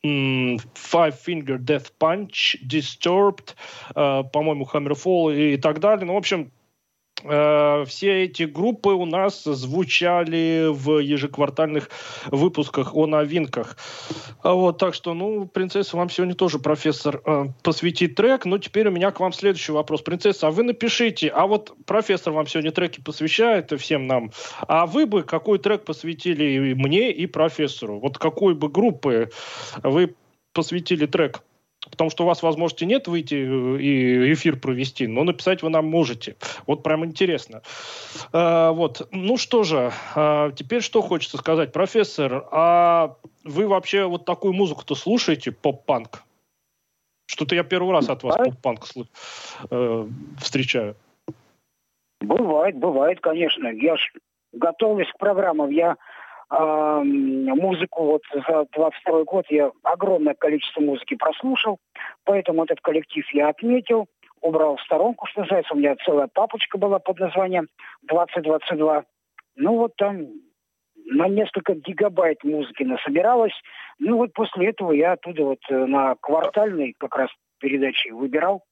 Five 0.03 1.15
Finger 1.25 1.57
Death 1.57 1.87
Punch, 1.99 2.57
Disturbed, 2.63 3.55
э, 3.95 4.23
по-моему, 4.31 4.69
Hammerfall 4.71 5.35
и 5.35 5.57
так 5.57 5.79
далее. 5.79 6.05
Ну, 6.05 6.13
в 6.13 6.17
общем, 6.17 6.51
Э, 6.51 6.58
все 7.21 8.23
эти 8.23 8.43
группы 8.43 8.89
у 8.89 9.05
нас 9.05 9.43
звучали 9.43 10.67
в 10.69 10.99
ежеквартальных 10.99 11.89
выпусках 12.27 12.95
о 12.95 13.07
новинках. 13.07 13.77
А 14.41 14.53
вот, 14.53 14.77
так 14.77 14.93
что, 14.93 15.13
ну, 15.13 15.47
принцесса, 15.47 15.97
вам 15.97 16.09
сегодня 16.09 16.35
тоже 16.35 16.59
профессор 16.59 17.21
э, 17.25 17.45
посвятит 17.63 18.15
трек. 18.15 18.45
Но 18.45 18.57
теперь 18.57 18.87
у 18.87 18.91
меня 18.91 19.11
к 19.11 19.19
вам 19.19 19.33
следующий 19.33 19.71
вопрос. 19.71 20.01
Принцесса, 20.01 20.47
а 20.47 20.51
вы 20.51 20.63
напишите, 20.63 21.27
а 21.27 21.45
вот 21.47 21.73
профессор 21.85 22.33
вам 22.33 22.47
сегодня 22.47 22.71
треки 22.71 23.01
посвящает 23.01 23.71
всем 23.79 24.07
нам, 24.07 24.31
а 24.67 24.85
вы 24.85 25.05
бы 25.05 25.23
какой 25.23 25.59
трек 25.59 25.85
посвятили 25.85 26.73
мне 26.73 27.11
и 27.11 27.25
профессору? 27.25 27.99
Вот 27.99 28.17
какой 28.17 28.55
бы 28.55 28.69
группы 28.69 29.29
вы 29.83 30.15
посвятили 30.53 31.05
трек? 31.05 31.43
Потому 31.89 32.09
что 32.09 32.23
у 32.23 32.27
вас 32.27 32.43
возможности 32.43 32.85
нет 32.85 33.07
выйти 33.07 33.35
э, 33.35 33.81
и 33.81 34.33
эфир 34.33 34.59
провести, 34.59 35.07
но 35.07 35.23
написать 35.23 35.63
вы 35.63 35.69
нам 35.69 35.85
можете. 35.85 36.35
Вот 36.67 36.83
прям 36.83 37.05
интересно. 37.05 37.61
А, 38.31 38.71
вот. 38.71 39.07
Ну 39.11 39.37
что 39.37 39.63
же, 39.63 39.91
а, 40.15 40.51
теперь 40.51 40.81
что 40.81 41.01
хочется 41.01 41.37
сказать. 41.37 41.71
Профессор, 41.71 42.47
а 42.51 43.15
вы 43.43 43.67
вообще 43.67 44.05
вот 44.05 44.25
такую 44.25 44.53
музыку-то 44.53 44.95
слушаете, 44.95 45.51
поп-панк? 45.51 46.23
Что-то 47.25 47.55
я 47.55 47.63
первый 47.63 47.91
раз 47.91 48.09
от 48.09 48.23
вас 48.23 48.37
поп-панк 48.37 48.85
э, 49.69 50.07
встречаю. 50.39 50.95
Бывает, 52.21 52.75
бывает, 52.75 53.19
конечно. 53.21 53.67
Я 53.67 53.95
ж 53.95 54.11
готовлюсь 54.51 55.09
к 55.11 55.17
программам. 55.17 55.69
Я 55.69 55.97
музыку 56.51 58.05
вот 58.05 58.21
за 58.33 58.65
22 58.73 59.23
год 59.23 59.45
я 59.49 59.71
огромное 59.83 60.33
количество 60.33 60.81
музыки 60.81 61.15
прослушал, 61.15 61.77
поэтому 62.23 62.63
этот 62.63 62.81
коллектив 62.81 63.25
я 63.33 63.49
отметил, 63.49 64.07
убрал 64.41 64.77
в 64.77 64.81
сторонку, 64.81 65.27
что 65.27 65.41
называется. 65.41 65.73
У 65.73 65.77
меня 65.77 65.95
целая 66.05 66.27
папочка 66.27 66.77
была 66.77 66.99
под 66.99 67.19
названием 67.19 67.67
2022. 68.03 69.03
Ну 69.57 69.75
вот 69.75 69.95
там 69.97 70.27
на 71.05 71.27
несколько 71.27 71.75
гигабайт 71.75 72.43
музыки 72.43 72.83
насобиралось. 72.83 73.53
Ну 73.99 74.17
вот 74.17 74.33
после 74.33 74.69
этого 74.69 74.91
я 74.91 75.13
оттуда 75.13 75.43
вот 75.43 75.59
э, 75.69 75.85
на 75.85 76.15
квартальной 76.15 76.95
как 76.97 77.15
раз 77.15 77.29
передачи 77.59 78.09
выбирал 78.09 78.63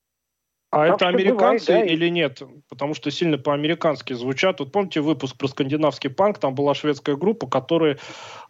а 0.70 0.88
так 0.88 0.96
это 0.96 1.08
американцы 1.08 1.68
бывает, 1.72 1.88
да, 1.88 1.94
или 1.94 2.10
нет? 2.10 2.42
Потому 2.70 2.94
что 2.94 3.10
сильно 3.10 3.38
по-американски 3.38 4.14
звучат. 4.14 4.60
Вот 4.60 4.72
помните 4.72 5.00
выпуск 5.00 5.38
про 5.38 5.48
скандинавский 5.48 6.10
панк? 6.10 6.40
Там 6.40 6.56
была 6.56 6.74
шведская 6.74 7.16
группа, 7.16 7.48
которые 7.48 7.98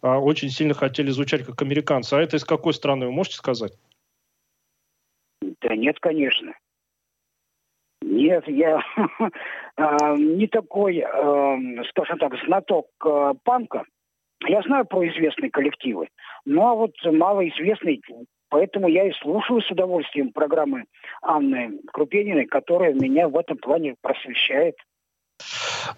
а, 0.02 0.18
очень 0.18 0.50
сильно 0.50 0.74
хотели 0.74 1.10
звучать 1.10 1.44
как 1.44 1.62
американцы. 1.62 2.14
А 2.14 2.20
это 2.20 2.36
из 2.36 2.44
какой 2.44 2.74
страны, 2.74 3.06
вы 3.06 3.12
можете 3.12 3.36
сказать? 3.36 3.72
Да 5.60 5.76
нет, 5.76 5.98
конечно. 6.00 6.54
Нет, 8.02 8.44
я 8.48 8.80
а, 9.76 10.16
не 10.16 10.48
такой, 10.48 11.00
а, 11.00 11.56
скажем 11.90 12.18
так, 12.18 12.32
знаток 12.44 12.88
а, 13.00 13.34
панка. 13.44 13.84
Я 14.46 14.62
знаю 14.62 14.86
про 14.86 15.06
известные 15.08 15.50
коллективы. 15.50 16.08
Ну 16.44 16.66
а 16.66 16.74
вот 16.74 16.92
малоизвестный 17.04 18.00
Поэтому 18.50 18.88
я 18.88 19.06
и 19.06 19.12
слушаю 19.12 19.60
с 19.60 19.70
удовольствием 19.70 20.32
программы 20.32 20.84
Анны 21.22 21.80
Крупениной, 21.92 22.46
которая 22.46 22.94
меня 22.94 23.28
в 23.28 23.36
этом 23.36 23.58
плане 23.58 23.94
просвещает. 24.00 24.76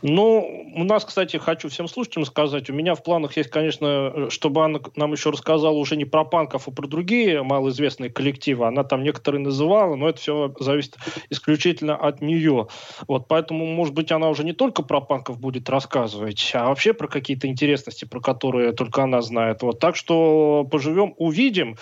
Ну, 0.02 0.66
у 0.74 0.84
нас, 0.84 1.04
кстати, 1.04 1.36
хочу 1.36 1.68
всем 1.68 1.88
слушателям 1.88 2.24
сказать, 2.24 2.70
у 2.70 2.72
меня 2.72 2.94
в 2.94 3.02
планах 3.02 3.36
есть, 3.36 3.50
конечно, 3.50 4.30
чтобы 4.30 4.64
Анна 4.64 4.80
нам 4.96 5.12
еще 5.12 5.30
рассказала 5.30 5.76
уже 5.76 5.96
не 5.96 6.04
про 6.04 6.24
панков, 6.24 6.68
а 6.68 6.70
про 6.70 6.86
другие 6.86 7.42
малоизвестные 7.42 8.10
коллективы. 8.10 8.66
Она 8.66 8.84
там 8.84 9.02
некоторые 9.02 9.40
называла, 9.42 9.96
но 9.96 10.08
это 10.08 10.20
все 10.20 10.54
зависит 10.58 10.96
исключительно 11.30 11.96
от 11.96 12.20
нее. 12.20 12.68
Вот, 13.06 13.28
поэтому, 13.28 13.66
может 13.66 13.94
быть, 13.94 14.12
она 14.12 14.28
уже 14.28 14.44
не 14.44 14.52
только 14.52 14.82
про 14.82 15.00
панков 15.00 15.38
будет 15.38 15.68
рассказывать, 15.68 16.50
а 16.54 16.68
вообще 16.68 16.92
про 16.92 17.08
какие-то 17.08 17.46
интересности, 17.46 18.04
про 18.04 18.20
которые 18.20 18.72
только 18.72 19.02
она 19.02 19.22
знает. 19.22 19.62
Вот, 19.62 19.78
так 19.78 19.96
что 19.96 20.66
поживем, 20.70 21.14
увидим. 21.16 21.76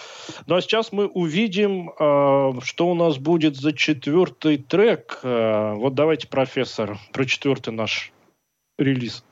Ну, 0.47 0.57
а 0.57 0.61
сейчас 0.61 0.93
мы 0.93 1.07
увидим, 1.07 1.91
э, 1.91 2.53
что 2.63 2.89
у 2.89 2.95
нас 2.95 3.19
будет 3.19 3.57
за 3.57 3.73
четвертый 3.73 4.59
трек. 4.59 5.21
Э, 5.23 5.75
вот 5.75 5.95
давайте, 5.95 6.29
профессор, 6.29 6.99
про 7.13 7.25
четвертый 7.25 7.73
наш 7.73 7.98
релиз. 8.79 9.25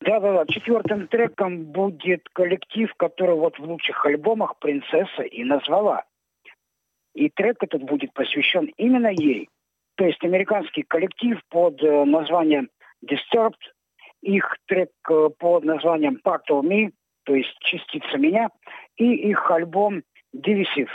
Да-да-да, 0.00 0.46
четвертым 0.46 1.06
треком 1.06 1.64
будет 1.64 2.28
коллектив, 2.32 2.92
который 2.96 3.36
вот 3.36 3.56
в 3.58 3.62
лучших 3.62 4.04
альбомах 4.04 4.58
«Принцесса» 4.58 5.22
и 5.22 5.44
назвала. 5.44 6.04
И 7.14 7.28
трек 7.28 7.62
этот 7.62 7.82
будет 7.82 8.12
посвящен 8.12 8.72
именно 8.76 9.12
ей. 9.12 9.48
То 9.96 10.04
есть 10.04 10.22
американский 10.24 10.82
коллектив 10.82 11.40
под 11.50 11.80
э, 11.82 12.04
названием 12.04 12.68
Disturbed, 13.04 13.60
их 14.22 14.56
трек 14.66 14.90
э, 15.08 15.28
под 15.38 15.64
названием 15.64 16.18
Part 16.24 16.48
of 16.50 16.62
Me, 16.62 16.90
то 17.24 17.34
есть 17.34 17.56
частица 17.60 18.18
меня, 18.18 18.48
и 18.96 19.30
их 19.30 19.50
альбом 19.50 20.02
Divisive. 20.34 20.90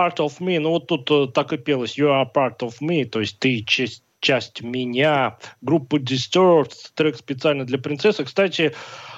Part 0.00 0.16
of 0.16 0.40
me, 0.40 0.58
ну 0.58 0.70
вот 0.70 0.86
тут 0.86 1.10
э, 1.10 1.26
так 1.34 1.52
и 1.52 1.58
пелось. 1.58 1.98
You 1.98 2.08
are 2.08 2.26
part 2.32 2.60
of 2.60 2.74
me, 2.80 3.04
то 3.04 3.20
есть 3.20 3.38
ты 3.38 3.62
часть 3.64 4.02
часть 4.20 4.62
меня, 4.62 5.38
группа 5.62 5.96
Disturbed, 5.96 6.72
трек 6.94 7.16
специально 7.16 7.64
для 7.64 7.78
принцессы. 7.78 8.24
Кстати, 8.24 8.74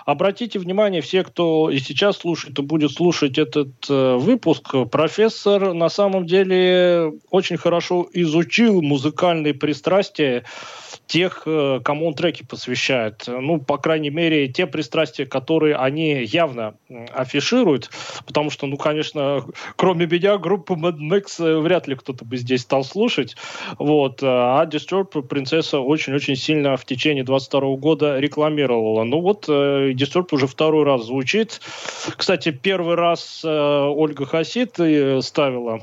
обратите 0.06 0.58
внимание, 0.58 1.02
все, 1.02 1.24
кто 1.24 1.70
и 1.70 1.78
сейчас 1.78 2.18
слушает, 2.18 2.58
и 2.58 2.62
будет 2.62 2.92
слушать 2.92 3.38
этот 3.38 3.70
э, 3.88 4.16
выпуск, 4.16 4.74
профессор 4.90 5.74
на 5.74 5.88
самом 5.88 6.26
деле 6.26 7.12
очень 7.30 7.56
хорошо 7.56 8.08
изучил 8.12 8.80
музыкальные 8.80 9.54
пристрастия 9.54 10.44
тех, 11.12 11.42
э, 11.44 11.80
кому 11.84 12.08
он 12.08 12.14
треки 12.14 12.42
посвящает. 12.42 13.24
Ну, 13.26 13.60
по 13.60 13.76
крайней 13.76 14.08
мере, 14.08 14.48
те 14.48 14.66
пристрастия, 14.66 15.26
которые 15.26 15.76
они 15.76 16.24
явно 16.24 16.74
афишируют, 17.12 17.90
потому 18.26 18.48
что, 18.48 18.66
ну, 18.66 18.78
конечно, 18.78 19.44
кроме 19.76 20.06
меня, 20.06 20.38
группу 20.38 20.74
Mad 20.74 20.96
Max 20.96 21.44
э, 21.44 21.58
вряд 21.58 21.86
ли 21.86 21.96
кто-то 21.96 22.24
бы 22.24 22.38
здесь 22.38 22.62
стал 22.62 22.82
слушать. 22.82 23.36
Вот. 23.78 24.20
А 24.22 24.64
Disturb 24.64 25.20
принцесса 25.20 25.80
очень-очень 25.80 26.34
сильно 26.34 26.78
в 26.78 26.86
течение 26.86 27.24
22 27.24 27.76
года 27.76 28.18
рекламировала. 28.18 29.04
Ну 29.04 29.20
вот, 29.20 29.44
э, 29.50 29.90
Disturb 29.92 30.28
уже 30.32 30.46
второй 30.46 30.84
раз 30.84 31.04
звучит. 31.04 31.60
Кстати, 32.16 32.52
первый 32.52 32.94
раз 32.94 33.44
Ольга 33.44 34.24
Хасид 34.24 34.78
ставила 35.22 35.82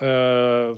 э, 0.00 0.76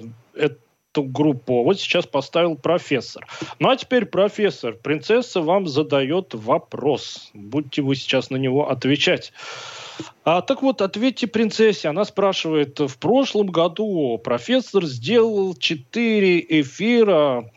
эту 0.92 1.02
группу. 1.05 1.64
Вот 1.64 1.81
сейчас 1.81 2.07
поставил 2.07 2.57
профессор. 2.57 3.26
Ну 3.59 3.70
а 3.70 3.76
теперь 3.76 4.05
профессор. 4.05 4.74
Принцесса 4.74 5.40
вам 5.40 5.66
задает 5.66 6.35
вопрос. 6.35 7.31
Будьте 7.35 7.83
вы 7.83 7.96
сейчас 7.96 8.31
на 8.31 8.37
него 8.37 8.70
отвечать. 8.70 9.33
А, 10.24 10.42
так 10.42 10.62
вот, 10.62 10.83
ответьте 10.83 11.26
принцессе. 11.26 11.88
Она 11.88 12.05
спрашивает, 12.05 12.78
в 12.78 12.98
прошлом 12.98 13.46
году 13.48 14.18
профессор 14.22 14.85
сделал 14.85 15.55
4 15.55 16.46
эфира 16.61 17.50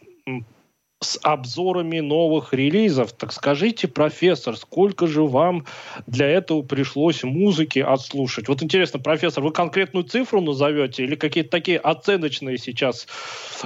с 1.02 1.20
обзорами 1.24 2.00
новых 2.00 2.54
релизов. 2.54 3.12
Так 3.14 3.32
скажите, 3.32 3.88
профессор, 3.88 4.56
сколько 4.56 5.08
же 5.08 5.24
вам 5.24 5.66
для 6.08 6.28
этого 6.28 6.62
пришлось 6.62 7.24
музыки 7.24 7.80
отслушать? 7.80 8.48
Вот 8.48 8.64
интересно, 8.64 9.00
профессор, 9.00 9.44
вы 9.44 9.52
конкретную 9.52 10.06
цифру 10.06 10.42
назовете 10.42 11.04
или 11.04 11.16
какие-то 11.16 11.50
такие 11.50 11.78
оценочные 11.78 12.58
сейчас, 12.58 13.08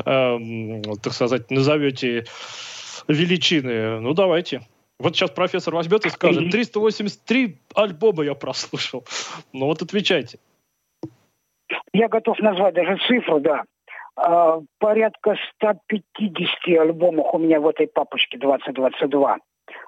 э, 0.05 0.81
так 1.01 1.13
сказать, 1.13 1.51
назовете 1.51 2.25
величины? 3.07 3.99
Ну, 3.99 4.13
давайте. 4.13 4.61
Вот 4.99 5.15
сейчас 5.15 5.31
профессор 5.31 5.75
возьмет 5.75 6.05
и 6.05 6.09
скажет, 6.09 6.51
383 6.51 7.57
альбома 7.73 8.23
я 8.23 8.33
прослушал. 8.33 9.05
Ну 9.53 9.67
вот 9.67 9.81
отвечайте. 9.81 10.39
Я 11.93 12.09
готов 12.09 12.37
назвать 12.39 12.73
даже 12.73 12.97
цифру, 13.07 13.39
да. 13.39 13.63
А, 14.21 14.59
порядка 14.79 15.37
150 15.55 16.79
альбомов 16.79 17.33
у 17.33 17.37
меня 17.37 17.61
в 17.61 17.67
этой 17.67 17.87
папочке 17.87 18.37
2022 18.37 19.37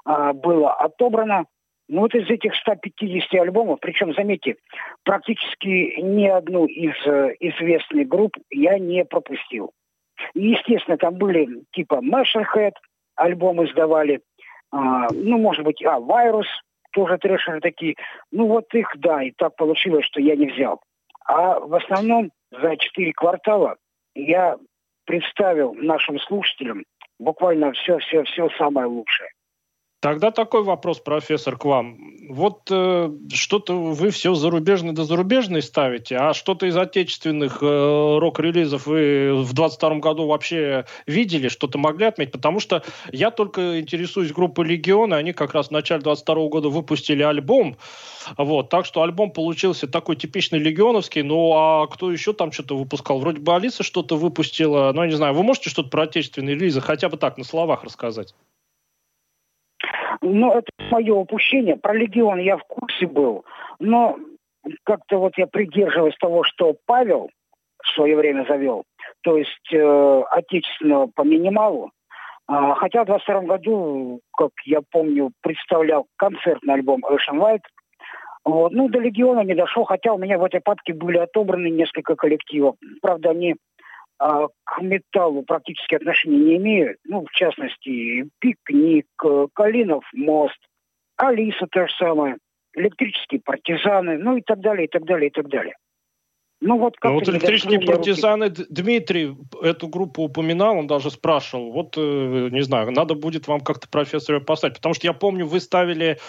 а, 0.05 0.33
было 0.33 0.73
отобрано. 0.73 1.45
Ну 1.89 2.01
вот 2.01 2.15
из 2.15 2.29
этих 2.29 2.55
150 2.55 3.33
альбомов, 3.41 3.79
причем, 3.81 4.13
заметьте, 4.13 4.55
практически 5.03 5.99
ни 5.99 6.25
одну 6.25 6.65
из 6.65 6.95
э, 7.05 7.35
известных 7.41 8.07
групп 8.07 8.37
я 8.49 8.79
не 8.79 9.03
пропустил. 9.03 9.71
Естественно, 10.33 10.97
там 10.97 11.15
были 11.15 11.65
типа 11.73 11.99
Masherhead, 12.01 12.75
альбомы 13.15 13.67
сдавали, 13.67 14.21
а, 14.71 15.07
ну, 15.11 15.39
может 15.39 15.65
быть, 15.65 15.83
а, 15.83 15.99
Virus, 15.99 16.47
тоже 16.93 17.17
трэшеры 17.17 17.59
такие. 17.59 17.95
Ну, 18.31 18.47
вот 18.47 18.73
их, 18.73 18.87
да, 18.95 19.23
и 19.23 19.31
так 19.31 19.57
получилось, 19.57 20.05
что 20.05 20.21
я 20.21 20.37
не 20.37 20.47
взял. 20.47 20.79
А 21.25 21.59
в 21.59 21.73
основном 21.75 22.31
за 22.51 22.77
четыре 22.77 23.11
квартала 23.11 23.75
я 24.15 24.57
представил 25.05 25.73
нашим 25.73 26.19
слушателям 26.19 26.85
буквально 27.19 27.71
все-все-все 27.73 28.49
самое 28.57 28.87
лучшее. 28.87 29.29
Тогда 30.01 30.31
такой 30.31 30.63
вопрос, 30.63 30.99
профессор, 30.99 31.57
к 31.57 31.65
вам. 31.65 31.95
Вот 32.27 32.69
э, 32.71 33.11
что-то 33.31 33.75
вы 33.75 34.09
все 34.09 34.33
зарубежные 34.33 34.93
да 34.93 35.03
зарубежные 35.03 35.61
ставите, 35.61 36.17
а 36.17 36.33
что-то 36.33 36.65
из 36.65 36.75
отечественных 36.75 37.59
э, 37.61 38.17
рок-релизов 38.17 38.87
вы 38.87 39.35
в 39.35 39.53
22 39.53 39.99
году 39.99 40.25
вообще 40.25 40.85
видели, 41.05 41.49
что-то 41.49 41.77
могли 41.77 42.07
отметить? 42.07 42.31
Потому 42.31 42.59
что 42.59 42.83
я 43.11 43.29
только 43.29 43.79
интересуюсь 43.79 44.31
группой 44.31 44.65
«Легион», 44.65 45.13
и 45.13 45.17
они 45.17 45.33
как 45.33 45.53
раз 45.53 45.67
в 45.67 45.71
начале 45.71 46.01
22 46.01 46.47
года 46.47 46.69
выпустили 46.69 47.21
альбом, 47.21 47.77
вот, 48.37 48.69
так 48.69 48.87
что 48.87 49.03
альбом 49.03 49.29
получился 49.29 49.87
такой 49.87 50.15
типичный 50.15 50.57
легионовский, 50.57 51.21
ну 51.21 51.53
а 51.53 51.85
кто 51.85 52.11
еще 52.11 52.33
там 52.33 52.51
что-то 52.51 52.75
выпускал? 52.75 53.19
Вроде 53.19 53.39
бы 53.39 53.53
Алиса 53.53 53.83
что-то 53.83 54.17
выпустила, 54.17 54.91
ну 54.95 55.03
я 55.03 55.09
не 55.09 55.15
знаю, 55.15 55.35
вы 55.35 55.43
можете 55.43 55.69
что-то 55.69 55.89
про 55.89 56.03
отечественные 56.03 56.55
релизы 56.55 56.81
хотя 56.81 57.07
бы 57.07 57.17
так 57.17 57.37
на 57.37 57.43
словах 57.43 57.83
рассказать? 57.83 58.33
Но 60.21 60.53
это 60.53 60.67
мое 60.91 61.13
упущение. 61.13 61.77
Про 61.77 61.93
Легион 61.93 62.39
я 62.39 62.57
в 62.57 62.63
курсе 62.63 63.07
был. 63.07 63.45
Но 63.79 64.17
как-то 64.83 65.17
вот 65.17 65.33
я 65.37 65.47
придерживаюсь 65.47 66.15
того, 66.17 66.43
что 66.43 66.75
Павел 66.85 67.29
в 67.83 67.87
свое 67.95 68.15
время 68.15 68.45
завел. 68.47 68.83
То 69.23 69.37
есть 69.37 69.73
э, 69.73 70.23
отечественного 70.29 71.07
по 71.07 71.23
минималу. 71.23 71.91
А, 72.47 72.75
хотя 72.75 73.03
в 73.03 73.07
22 73.07 73.41
году, 73.41 74.21
как 74.37 74.51
я 74.65 74.81
помню, 74.91 75.31
представлял 75.41 76.05
концертный 76.17 76.75
альбом 76.75 77.03
Ocean 77.05 77.39
White. 77.39 77.63
Вот. 78.43 78.71
Ну, 78.71 78.89
до 78.89 78.99
Легиона 78.99 79.41
не 79.41 79.55
дошел, 79.55 79.85
хотя 79.85 80.13
у 80.13 80.17
меня 80.17 80.37
в 80.37 80.43
этой 80.43 80.61
папке 80.61 80.93
были 80.93 81.17
отобраны 81.17 81.69
несколько 81.69 82.15
коллективов. 82.15 82.75
Правда, 83.01 83.31
они 83.31 83.55
а, 84.21 84.49
к 84.65 84.81
металлу 84.81 85.41
практически 85.41 85.95
отношения 85.95 86.37
не 86.37 86.57
имеют. 86.57 86.99
Ну, 87.05 87.25
в 87.25 87.31
частности, 87.31 88.29
Пикник, 88.39 89.07
Калинов 89.55 90.03
мост, 90.13 90.59
Алиса 91.17 91.65
то 91.71 91.87
же 91.87 91.93
самое, 91.97 92.37
электрические 92.75 93.41
партизаны, 93.41 94.19
ну 94.19 94.37
и 94.37 94.41
так 94.41 94.59
далее, 94.59 94.85
и 94.85 94.89
так 94.89 95.05
далее, 95.05 95.29
и 95.29 95.31
так 95.31 95.49
далее. 95.49 95.73
Ну 96.61 96.77
вот, 96.77 96.97
как 96.97 97.13
ну, 97.13 97.17
вот 97.17 97.29
электрические 97.29 97.79
партизаны, 97.79 98.49
руки. 98.49 98.65
Дмитрий 98.69 99.35
эту 99.59 99.87
группу 99.87 100.21
упоминал, 100.21 100.77
он 100.77 100.85
даже 100.85 101.09
спрашивал, 101.09 101.71
вот, 101.71 101.97
э, 101.97 102.49
не 102.51 102.61
знаю, 102.61 102.91
надо 102.91 103.15
будет 103.15 103.47
вам 103.47 103.61
как-то 103.61 103.89
профессора 103.89 104.39
поставить, 104.39 104.75
потому 104.75 104.93
что 104.93 105.07
я 105.07 105.13
помню, 105.13 105.47
вы 105.47 105.59
ставили 105.59 106.19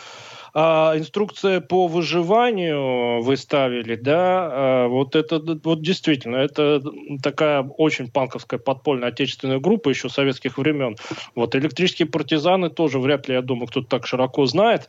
а, 0.54 0.94
инструкция 0.96 1.60
по 1.60 1.86
выживанию 1.86 3.22
вы 3.22 3.36
ставили, 3.36 3.94
да, 3.94 4.48
а, 4.50 4.88
вот 4.88 5.16
это 5.16 5.40
вот 5.64 5.80
действительно, 5.80 6.36
это 6.36 6.82
такая 7.22 7.62
очень 7.62 8.10
панковская 8.10 8.60
подпольная 8.60 9.08
отечественная 9.08 9.60
группа 9.60 9.88
еще 9.88 10.10
советских 10.10 10.58
времен. 10.58 10.96
Вот 11.34 11.54
электрические 11.54 12.06
партизаны 12.06 12.68
тоже 12.68 12.98
вряд 12.98 13.28
ли, 13.28 13.34
я 13.34 13.42
думаю, 13.42 13.66
кто-то 13.68 13.88
так 13.88 14.06
широко 14.06 14.44
знает. 14.44 14.88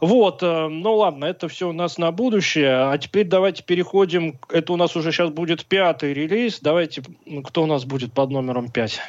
Вот, 0.00 0.42
э, 0.42 0.68
ну 0.68 0.94
ладно, 0.94 1.26
это 1.26 1.48
все 1.48 1.68
у 1.68 1.72
нас 1.72 1.98
на 1.98 2.10
будущее. 2.10 2.90
А 2.90 2.96
теперь 2.96 3.26
давайте 3.26 3.62
переходим, 3.62 4.38
это 4.50 4.72
у 4.72 4.76
нас 4.76 4.96
уже 4.96 5.12
сейчас 5.12 5.30
будет 5.30 5.66
пятый 5.66 6.14
релиз. 6.14 6.60
Давайте, 6.60 7.02
кто 7.44 7.64
у 7.64 7.66
нас 7.66 7.84
будет 7.84 8.14
под 8.14 8.30
номером 8.30 8.70
пять? 8.70 9.00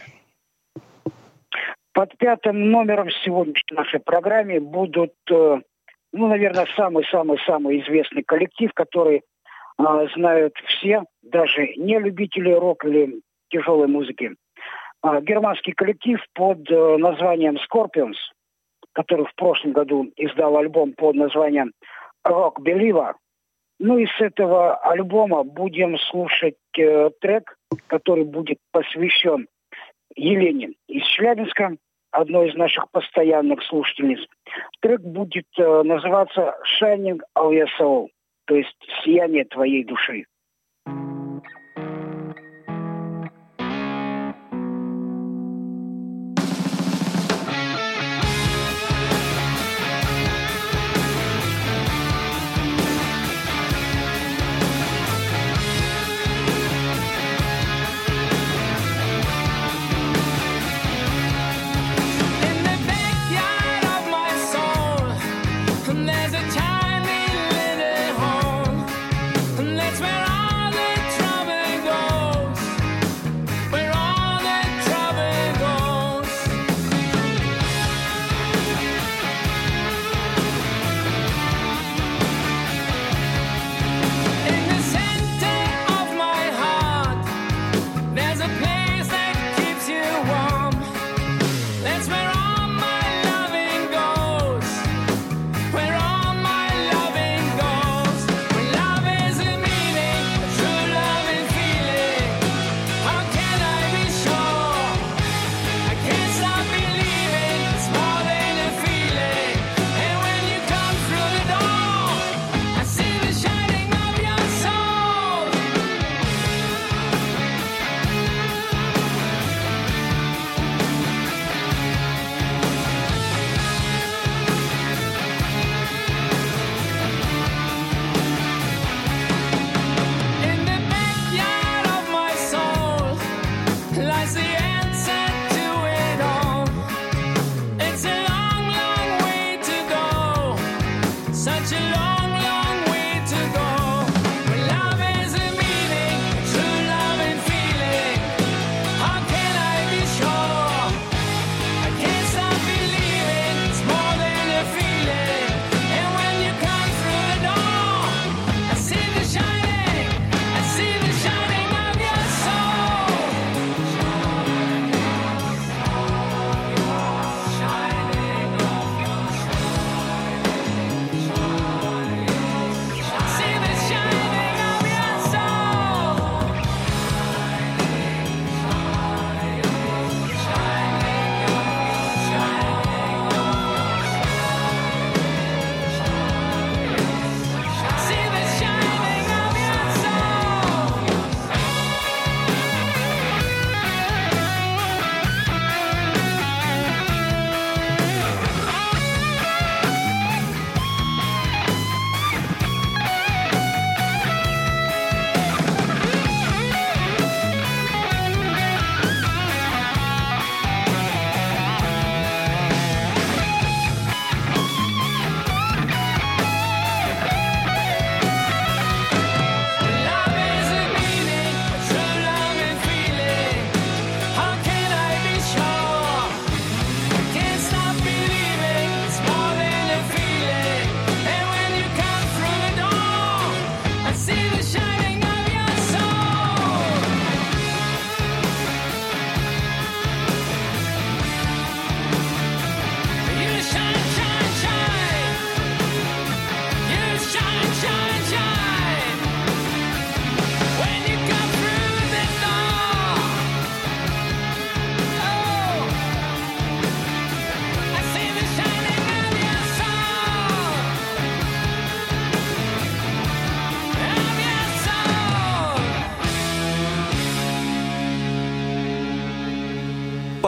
Под 1.94 2.18
пятым 2.18 2.72
номером 2.72 3.10
сегодняшней 3.24 3.78
нашей 3.78 4.02
программе 4.02 4.60
будут 4.60 5.14
э, 5.32 5.62
ну, 6.14 6.28
наверное, 6.28 6.68
самый-самый-самый 6.76 7.82
известный 7.82 8.24
коллектив, 8.24 8.72
который 8.74 9.24
а, 9.78 10.08
знают 10.16 10.54
все, 10.68 11.04
даже 11.22 11.74
не 11.76 12.00
любители 12.00 12.52
рок 12.52 12.86
или 12.86 13.22
тяжелой 13.50 13.88
музыки. 13.88 14.36
А, 15.02 15.22
германский 15.22 15.74
коллектив 15.74 16.20
под 16.34 16.70
а, 16.72 16.98
названием 16.98 17.58
Scorpions, 17.58 18.16
который 18.94 19.26
в 19.26 19.36
прошлом 19.36 19.74
году 19.74 20.12
издал 20.16 20.58
альбом 20.58 20.94
под 20.94 21.16
названием 21.16 21.74
Rock 22.26 22.60
Believer. 22.60 23.14
Ну 23.80 23.98
и 23.98 24.06
с 24.06 24.22
этого 24.22 24.76
альбома 24.78 25.44
будем 25.44 25.98
слушать 25.98 26.56
э, 26.78 27.10
трек, 27.20 27.58
который 27.88 28.24
будет 28.24 28.58
посвящен 28.72 29.48
Елене 30.16 30.76
из 30.88 31.04
Челябинска 31.08 31.76
одной 32.16 32.50
из 32.50 32.56
наших 32.56 32.90
постоянных 32.92 33.64
слушательниц. 33.64 34.20
Трек 34.82 35.02
будет 35.02 35.48
э, 35.58 35.84
называться 35.84 36.56
«Shining 36.80 37.20
of 37.38 37.52
your 37.52 37.68
soul», 37.80 38.08
то 38.46 38.56
есть 38.56 38.76
«Сияние 39.04 39.46
твоей 39.46 39.84
души». 39.84 40.26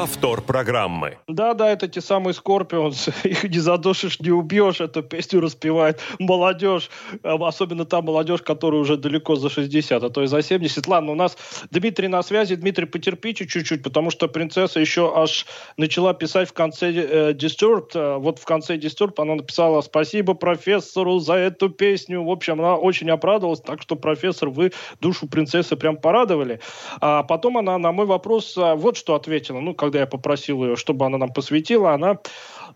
Повтор 0.07 0.41
программы. 0.41 1.16
Да-да, 1.37 1.69
это 1.69 1.87
те 1.87 2.01
самые 2.01 2.33
Скорпионс. 2.33 3.09
Их 3.23 3.43
не 3.43 3.59
задушишь, 3.59 4.19
не 4.19 4.31
убьешь. 4.31 4.81
Эту 4.81 5.03
песню 5.03 5.39
распевает 5.39 5.99
молодежь. 6.17 6.89
А, 7.21 7.35
Особенно 7.47 7.85
та 7.85 8.01
молодежь, 8.01 8.41
которая 8.41 8.81
уже 8.81 8.97
далеко 8.97 9.35
за 9.35 9.51
60, 9.51 10.03
а 10.03 10.09
то 10.09 10.23
и 10.23 10.27
за 10.27 10.41
70. 10.41 10.87
Ладно, 10.87 11.11
у 11.11 11.15
нас 11.15 11.37
Дмитрий 11.69 12.07
на 12.07 12.23
связи. 12.23 12.55
Дмитрий, 12.55 12.87
потерпите 12.87 13.45
чуть-чуть, 13.45 13.83
потому 13.83 14.09
что 14.09 14.27
принцесса 14.27 14.79
еще 14.79 15.13
аж 15.15 15.45
начала 15.77 16.15
писать 16.15 16.49
в 16.49 16.53
конце 16.53 16.91
э, 16.91 17.33
Disturbed. 17.33 17.91
Э, 17.93 18.17
Вот 18.17 18.39
в 18.39 18.45
конце 18.45 18.77
Disturbed 18.77 19.13
она 19.17 19.35
написала 19.35 19.81
«Спасибо 19.81 20.33
профессору 20.33 21.19
за 21.19 21.35
эту 21.35 21.69
песню». 21.69 22.23
В 22.23 22.31
общем, 22.31 22.59
она 22.59 22.77
очень 22.77 23.11
обрадовалась. 23.11 23.61
Так 23.61 23.83
что, 23.83 23.95
профессор, 23.95 24.49
вы 24.49 24.71
душу 25.01 25.27
принцессы 25.27 25.75
прям 25.75 25.97
порадовали. 25.97 26.61
А 26.99 27.21
потом 27.21 27.59
она 27.59 27.77
на 27.77 27.91
мой 27.91 28.07
вопрос 28.07 28.57
а, 28.57 28.73
вот 28.73 28.97
что 28.97 29.13
ответила. 29.13 29.59
Ну, 29.59 29.75
когда 29.75 29.99
я 29.99 30.07
попросил 30.07 30.63
ее, 30.65 30.75
чтобы 30.75 31.05
она 31.05 31.19
нам 31.26 31.26
посвятила, 31.33 31.93
она 31.93 32.17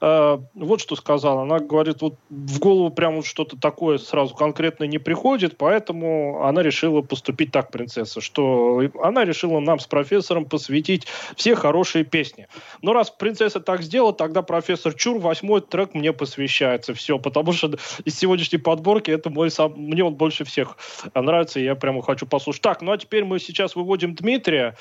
э, 0.01 0.37
вот 0.53 0.81
что 0.81 0.95
сказала. 0.95 1.43
Она 1.43 1.59
говорит, 1.59 2.01
вот 2.01 2.15
в 2.29 2.59
голову 2.59 2.89
прям 2.89 3.17
вот 3.17 3.25
что-то 3.25 3.57
такое 3.57 3.97
сразу 3.97 4.35
конкретно 4.35 4.85
не 4.85 4.97
приходит, 4.97 5.57
поэтому 5.57 6.43
она 6.43 6.63
решила 6.63 7.01
поступить 7.01 7.51
так, 7.51 7.71
принцесса, 7.71 8.21
что 8.21 8.81
она 9.01 9.23
решила 9.23 9.59
нам 9.59 9.79
с 9.79 9.87
профессором 9.87 10.45
посвятить 10.45 11.07
все 11.35 11.55
хорошие 11.55 12.03
песни. 12.03 12.47
Но 12.81 12.93
раз 12.93 13.09
принцесса 13.09 13.59
так 13.59 13.81
сделала, 13.81 14.13
тогда 14.13 14.41
профессор 14.41 14.93
Чур 14.93 15.19
восьмой 15.19 15.61
трек 15.61 15.93
мне 15.93 16.13
посвящается. 16.13 16.93
Все, 16.93 17.19
потому 17.19 17.53
что 17.53 17.71
из 18.05 18.17
сегодняшней 18.17 18.59
подборки 18.59 19.11
это 19.11 19.29
мой 19.29 19.51
сам, 19.51 19.73
мне 19.75 20.03
он 20.03 20.15
больше 20.15 20.43
всех 20.43 20.77
нравится, 21.13 21.59
и 21.59 21.63
я 21.63 21.75
прямо 21.75 22.01
хочу 22.01 22.25
послушать. 22.25 22.61
Так, 22.61 22.81
ну 22.81 22.91
а 22.91 22.97
теперь 22.97 23.23
мы 23.23 23.39
сейчас 23.39 23.75
выводим 23.75 24.15
Дмитрия. 24.15 24.75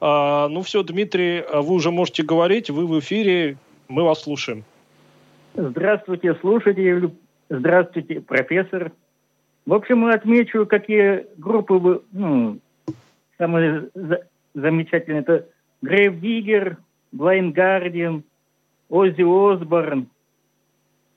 А, 0.00 0.48
ну 0.48 0.62
все, 0.62 0.82
Дмитрий, 0.82 1.44
вы 1.52 1.74
уже 1.74 1.90
можете 1.90 2.22
говорить, 2.22 2.70
вы 2.70 2.86
в 2.86 2.98
эфире, 3.00 3.58
мы 3.88 4.04
вас 4.04 4.22
слушаем. 4.22 4.64
Здравствуйте, 5.54 6.34
слушатели. 6.36 7.10
Здравствуйте, 7.48 8.20
профессор. 8.20 8.92
В 9.64 9.72
общем, 9.72 10.04
отмечу, 10.06 10.66
какие 10.66 11.26
группы 11.38 11.74
вы, 11.74 12.02
ну, 12.12 12.58
самые 13.38 13.90
за- 13.94 14.26
замечательные. 14.54 15.22
Это 15.22 15.48
Грейв 15.82 16.20
Диггер, 16.20 16.78
Blind 17.14 17.54
Guardian, 17.54 18.22
Оззи 18.88 19.22
Осборн, 19.22 20.08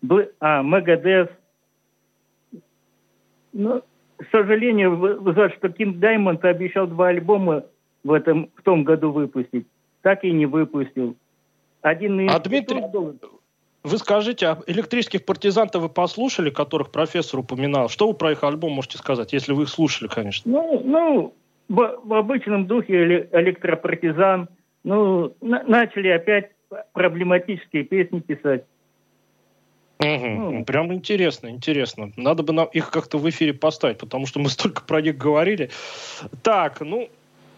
Бл- 0.01 0.31
а, 0.39 0.63
Мегадес. 0.63 1.27
Но, 3.53 3.81
к 4.17 4.25
сожалению, 4.31 5.19
знаете, 5.33 5.55
что 5.57 5.69
Кинг 5.69 5.97
Даймонд 5.97 6.43
обещал 6.45 6.87
два 6.87 7.09
альбома 7.09 7.65
в, 8.03 8.13
этом, 8.13 8.49
в 8.55 8.61
том 8.61 8.83
году 8.83 9.11
выпустить. 9.11 9.67
Так 10.01 10.23
и 10.23 10.31
не 10.31 10.45
выпустил. 10.45 11.15
Один 11.81 12.29
А 12.29 12.39
Дмитрий- 12.39 12.83
Вы 13.83 13.97
скажите, 13.97 14.47
а 14.47 14.57
электрических 14.67 15.23
партизан-то 15.23 15.79
вы 15.79 15.87
послушали, 15.87 16.49
которых 16.49 16.91
профессор 16.91 17.39
упоминал? 17.39 17.87
Что 17.87 18.07
вы 18.07 18.13
про 18.13 18.33
их 18.33 18.43
альбом 18.43 18.73
можете 18.73 18.97
сказать, 18.97 19.31
если 19.31 19.53
вы 19.53 19.63
их 19.63 19.69
слушали, 19.69 20.09
конечно? 20.09 20.51
Ну, 20.51 20.81
ну 20.83 21.33
в, 21.69 21.99
в 22.03 22.13
обычном 22.13 22.67
духе 22.67 22.93
эле- 22.93 23.29
электропартизан. 23.31 24.49
Ну, 24.83 25.33
на- 25.41 25.63
начали 25.63 26.09
опять 26.09 26.51
проблематические 26.93 27.83
песни 27.83 28.19
писать. 28.19 28.65
Мгм. 29.99 30.35
Ну. 30.59 30.65
Прям 30.65 30.93
интересно, 30.93 31.49
интересно. 31.49 32.11
Надо 32.15 32.43
бы 32.43 32.53
нам 32.53 32.67
их 32.67 32.89
как-то 32.89 33.17
в 33.17 33.29
эфире 33.29 33.53
поставить, 33.53 33.97
потому 33.97 34.25
что 34.27 34.39
мы 34.39 34.49
столько 34.49 34.81
про 34.81 35.01
них 35.01 35.17
говорили. 35.17 35.69
Так, 36.41 36.79
ну, 36.81 37.09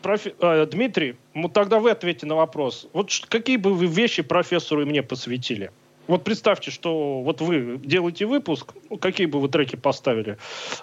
профи- 0.01 0.35
э, 0.39 0.65
Дмитрий, 0.65 1.15
ну 1.33 1.49
тогда 1.49 1.79
вы 1.79 1.91
ответьте 1.91 2.25
на 2.25 2.35
вопрос. 2.35 2.87
Вот 2.93 3.11
какие 3.29 3.57
бы 3.57 3.73
вы 3.73 3.85
вещи 3.85 4.23
профессору 4.23 4.81
и 4.81 4.85
мне 4.85 5.03
посвятили? 5.03 5.71
Вот 6.07 6.23
представьте, 6.23 6.71
что 6.71 7.21
вот 7.21 7.41
вы 7.41 7.77
делаете 7.77 8.25
выпуск, 8.25 8.73
ну, 8.89 8.97
какие 8.97 9.27
бы 9.27 9.39
вы 9.39 9.47
треки 9.49 9.75
поставили 9.75 10.37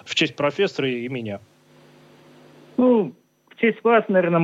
в 0.05 0.15
честь 0.15 0.35
профессора 0.35 0.89
и 0.89 1.07
меня? 1.07 1.39
Ну, 2.77 3.13
в 3.49 3.55
честь 3.59 3.83
вас, 3.83 4.05
наверное, 4.07 4.39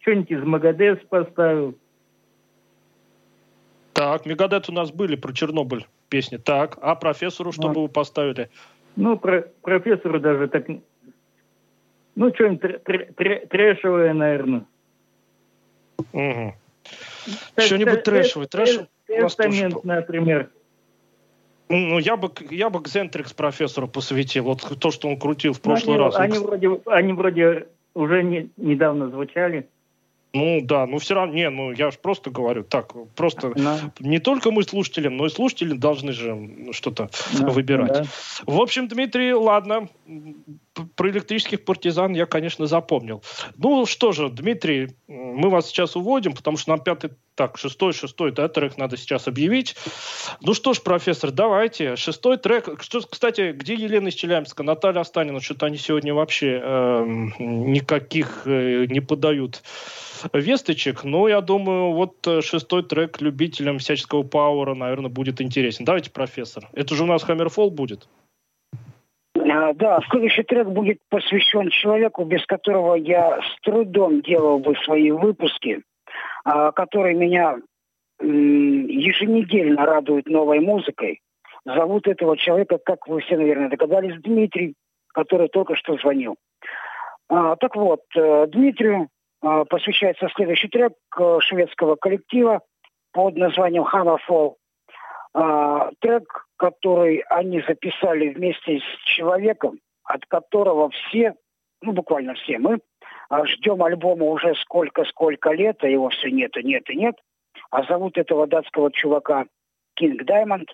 что-нибудь 0.00 0.30
из 0.30 0.42
Магадес 0.42 0.98
поставил. 1.08 1.74
Так, 3.92 4.26
Мегадет 4.26 4.68
у 4.68 4.72
нас 4.72 4.90
были 4.90 5.14
про 5.14 5.32
Чернобыль 5.32 5.86
песни. 6.08 6.38
Так, 6.38 6.78
а 6.80 6.94
профессору 6.96 7.52
что 7.52 7.68
бы 7.68 7.82
вы 7.82 7.88
поставили? 7.88 8.50
Ну, 8.96 9.16
про, 9.16 9.42
профессору 9.62 10.18
даже 10.18 10.48
так... 10.48 10.66
Ну, 12.16 12.32
что-нибудь 12.34 12.62
тр- 12.62 12.82
тр- 12.84 13.14
тр- 13.14 13.46
трэшевое, 13.48 14.12
наверное. 14.14 14.64
Мгм. 16.12 16.54
Что-нибудь 17.56 18.02
трэшевое, 18.04 18.46
трэш- 18.46 18.66
тоже 18.66 18.88
Тестамент, 19.06 19.74
был. 19.74 19.80
например. 19.84 20.50
Ну, 21.68 21.98
я 21.98 22.16
бы, 22.16 22.28
к- 22.28 22.52
я 22.52 22.68
бы 22.70 22.82
Кзентрикс 22.82 23.32
профессору 23.32 23.88
посвятил. 23.88 24.44
Вот 24.44 24.78
то, 24.78 24.90
что 24.90 25.08
он 25.08 25.18
крутил 25.18 25.54
в 25.54 25.56
Ну, 25.56 25.62
прошлый 25.62 25.96
они, 25.96 26.04
раз. 26.04 26.16
Они 26.16 26.38
вроде, 26.38 26.80
они 26.86 27.12
вроде 27.14 27.66
уже 27.94 28.22
не, 28.22 28.50
недавно 28.56 29.08
звучали. 29.08 29.66
Ну, 30.34 30.60
да, 30.62 30.84
ну 30.86 30.98
все 30.98 31.14
равно, 31.14 31.32
не, 31.32 31.48
ну 31.48 31.70
я 31.70 31.92
же 31.92 31.98
просто 31.98 32.30
говорю, 32.30 32.64
так, 32.64 32.92
просто 33.14 33.52
Да, 33.54 33.78
не 34.00 34.18
только 34.18 34.50
мы 34.50 34.64
слушателям, 34.64 35.16
но 35.16 35.26
и 35.26 35.30
слушатели 35.30 35.74
должны 35.76 36.12
же 36.12 36.36
что-то 36.72 37.08
да, 37.38 37.46
выбирать. 37.46 37.92
да. 37.92 38.04
В 38.44 38.60
общем, 38.60 38.88
Дмитрий, 38.88 39.32
ладно, 39.32 39.88
про 40.96 41.10
электрических 41.10 41.64
партизан 41.64 42.12
я, 42.12 42.26
конечно, 42.26 42.66
запомнил. 42.66 43.22
Ну 43.56 43.86
что 43.86 44.12
же, 44.12 44.28
Дмитрий, 44.28 44.96
мы 45.06 45.48
вас 45.50 45.68
сейчас 45.68 45.96
уводим, 45.96 46.32
потому 46.32 46.56
что 46.56 46.70
нам 46.70 46.80
пятый, 46.80 47.10
так, 47.34 47.58
шестой, 47.58 47.92
шестой, 47.92 48.32
да, 48.32 48.48
трек 48.48 48.76
надо 48.76 48.96
сейчас 48.96 49.28
объявить. 49.28 49.76
Ну 50.40 50.54
что 50.54 50.72
ж, 50.72 50.82
профессор, 50.82 51.30
давайте, 51.30 51.96
шестой 51.96 52.38
трек. 52.38 52.82
Что, 52.82 53.00
кстати, 53.00 53.52
где 53.52 53.74
Елена 53.74 54.08
из 54.08 54.14
Челябинска, 54.14 54.62
Наталья 54.62 55.00
Останина? 55.00 55.40
Что-то 55.40 55.66
они 55.66 55.76
сегодня 55.76 56.14
вообще 56.14 56.60
эм, 56.62 57.34
никаких 57.38 58.42
э, 58.46 58.86
не 58.88 59.00
подают 59.00 59.62
весточек, 60.32 61.04
но 61.04 61.28
я 61.28 61.40
думаю, 61.40 61.92
вот 61.92 62.26
э, 62.26 62.40
шестой 62.40 62.82
трек 62.82 63.20
любителям 63.20 63.78
всяческого 63.78 64.22
пауэра, 64.22 64.74
наверное, 64.74 65.10
будет 65.10 65.40
интересен. 65.40 65.84
Давайте, 65.84 66.10
профессор. 66.10 66.68
Это 66.72 66.94
же 66.94 67.02
у 67.02 67.06
нас 67.06 67.22
Хаммерфол 67.22 67.70
будет. 67.70 68.08
А, 69.50 69.72
Да, 69.74 70.00
следующий 70.10 70.42
трек 70.42 70.66
будет 70.68 70.98
посвящен 71.10 71.68
человеку, 71.70 72.24
без 72.24 72.44
которого 72.46 72.94
я 72.94 73.40
с 73.40 73.60
трудом 73.62 74.22
делал 74.22 74.58
бы 74.58 74.74
свои 74.84 75.10
выпуски, 75.10 75.82
а, 76.44 76.72
который 76.72 77.14
меня 77.14 77.58
еженедельно 78.20 79.84
радует 79.84 80.26
новой 80.26 80.60
музыкой. 80.60 81.20
Зовут 81.64 82.06
этого 82.06 82.36
человека, 82.36 82.78
как 82.78 83.08
вы 83.08 83.20
все, 83.20 83.36
наверное, 83.36 83.68
догадались, 83.68 84.20
Дмитрий, 84.22 84.74
который 85.12 85.48
только 85.48 85.74
что 85.74 85.96
звонил. 85.96 86.36
А, 87.28 87.56
Так 87.56 87.74
вот, 87.76 88.02
э, 88.16 88.46
Дмитрию 88.48 89.08
посвящается 89.68 90.28
следующий 90.34 90.68
трек 90.68 90.92
э, 91.18 91.38
шведского 91.40 91.96
коллектива 91.96 92.62
под 93.12 93.36
названием 93.36 93.84
Hammerfall. 93.84 94.54
Трек, 96.00 96.43
который 96.56 97.24
они 97.30 97.62
записали 97.66 98.28
вместе 98.28 98.78
с 98.78 99.04
человеком, 99.04 99.80
от 100.04 100.24
которого 100.26 100.90
все, 100.90 101.34
ну 101.82 101.92
буквально 101.92 102.34
все 102.34 102.58
мы, 102.58 102.80
а, 103.28 103.44
ждем 103.46 103.82
альбома 103.82 104.26
уже 104.26 104.54
сколько-сколько 104.56 105.50
лет, 105.52 105.82
а 105.82 105.88
его 105.88 106.08
все 106.10 106.30
нет 106.30 106.56
и 106.56 106.62
нет 106.62 106.88
и 106.90 106.96
нет. 106.96 107.16
А 107.70 107.82
зовут 107.84 108.18
этого 108.18 108.46
датского 108.46 108.92
чувака 108.92 109.46
King 109.98 110.18
Diamond. 110.24 110.66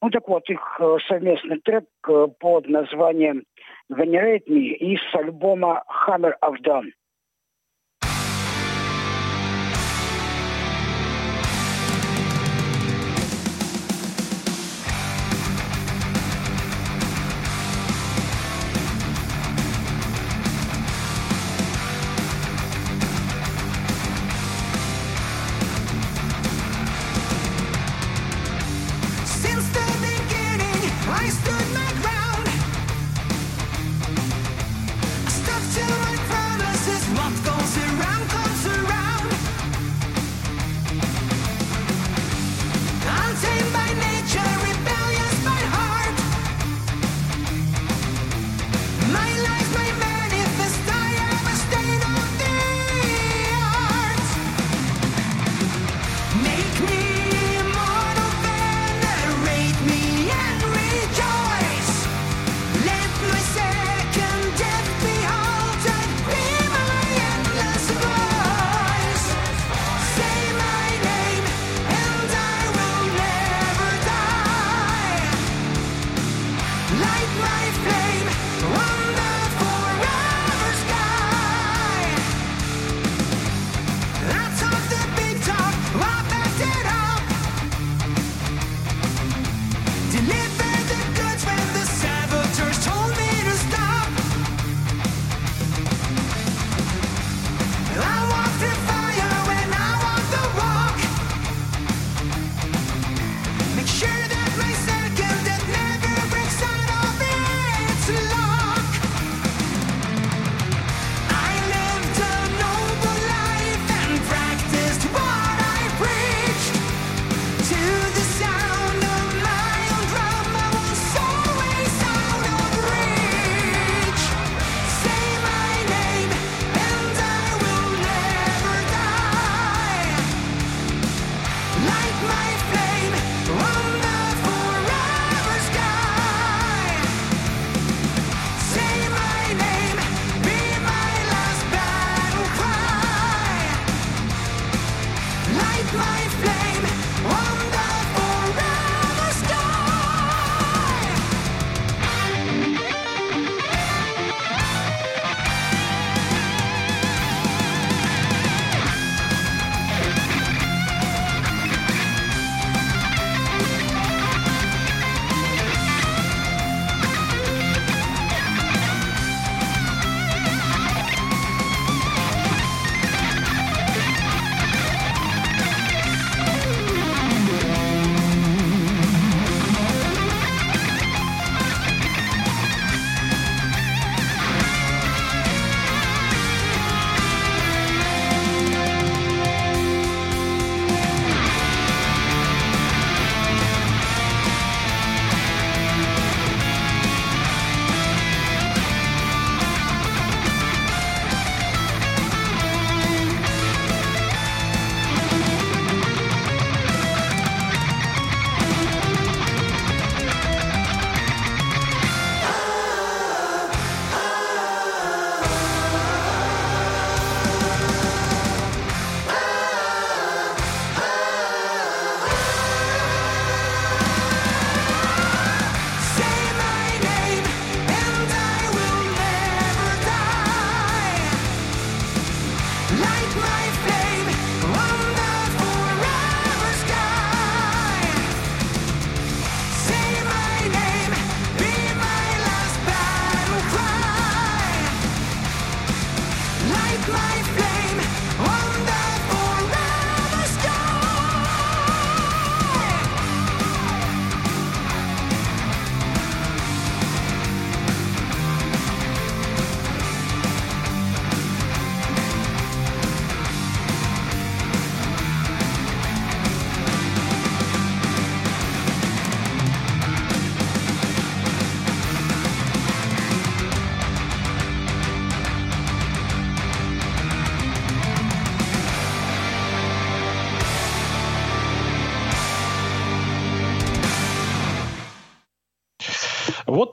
Ну 0.00 0.10
так 0.10 0.28
вот, 0.28 0.48
их 0.48 0.60
э, 0.80 0.96
совместный 1.08 1.58
трек 1.60 1.84
э, 2.06 2.26
под 2.38 2.68
названием 2.68 3.44
Venerate 3.90 4.46
Me 4.46 4.74
из 4.74 5.00
альбома 5.14 5.82
Hammer 6.06 6.34
of 6.42 6.56
Dawn. 6.62 6.90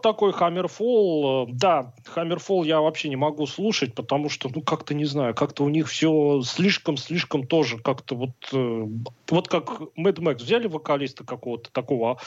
Такой 0.09 0.33
Хаммерфол. 0.33 1.47
Да, 1.51 1.93
Хаммерфол 2.05 2.63
я 2.63 2.81
вообще 2.81 3.09
не 3.09 3.15
могу 3.15 3.45
слушать, 3.45 3.93
потому 3.93 4.29
что, 4.29 4.49
ну, 4.53 4.61
как-то 4.61 4.95
не 4.95 5.05
знаю, 5.05 5.35
как-то 5.35 5.63
у 5.63 5.69
них 5.69 5.87
все 5.87 6.41
слишком-слишком 6.43 7.45
тоже 7.45 7.77
как-то 7.77 8.15
вот... 8.15 8.31
Э, 8.51 8.87
вот 9.29 9.47
как 9.47 9.81
Мэд 9.95 10.17
Мэкс 10.17 10.41
взяли 10.41 10.67
вокалиста 10.67 11.23
какого-то 11.23 11.71
такого 11.71 12.19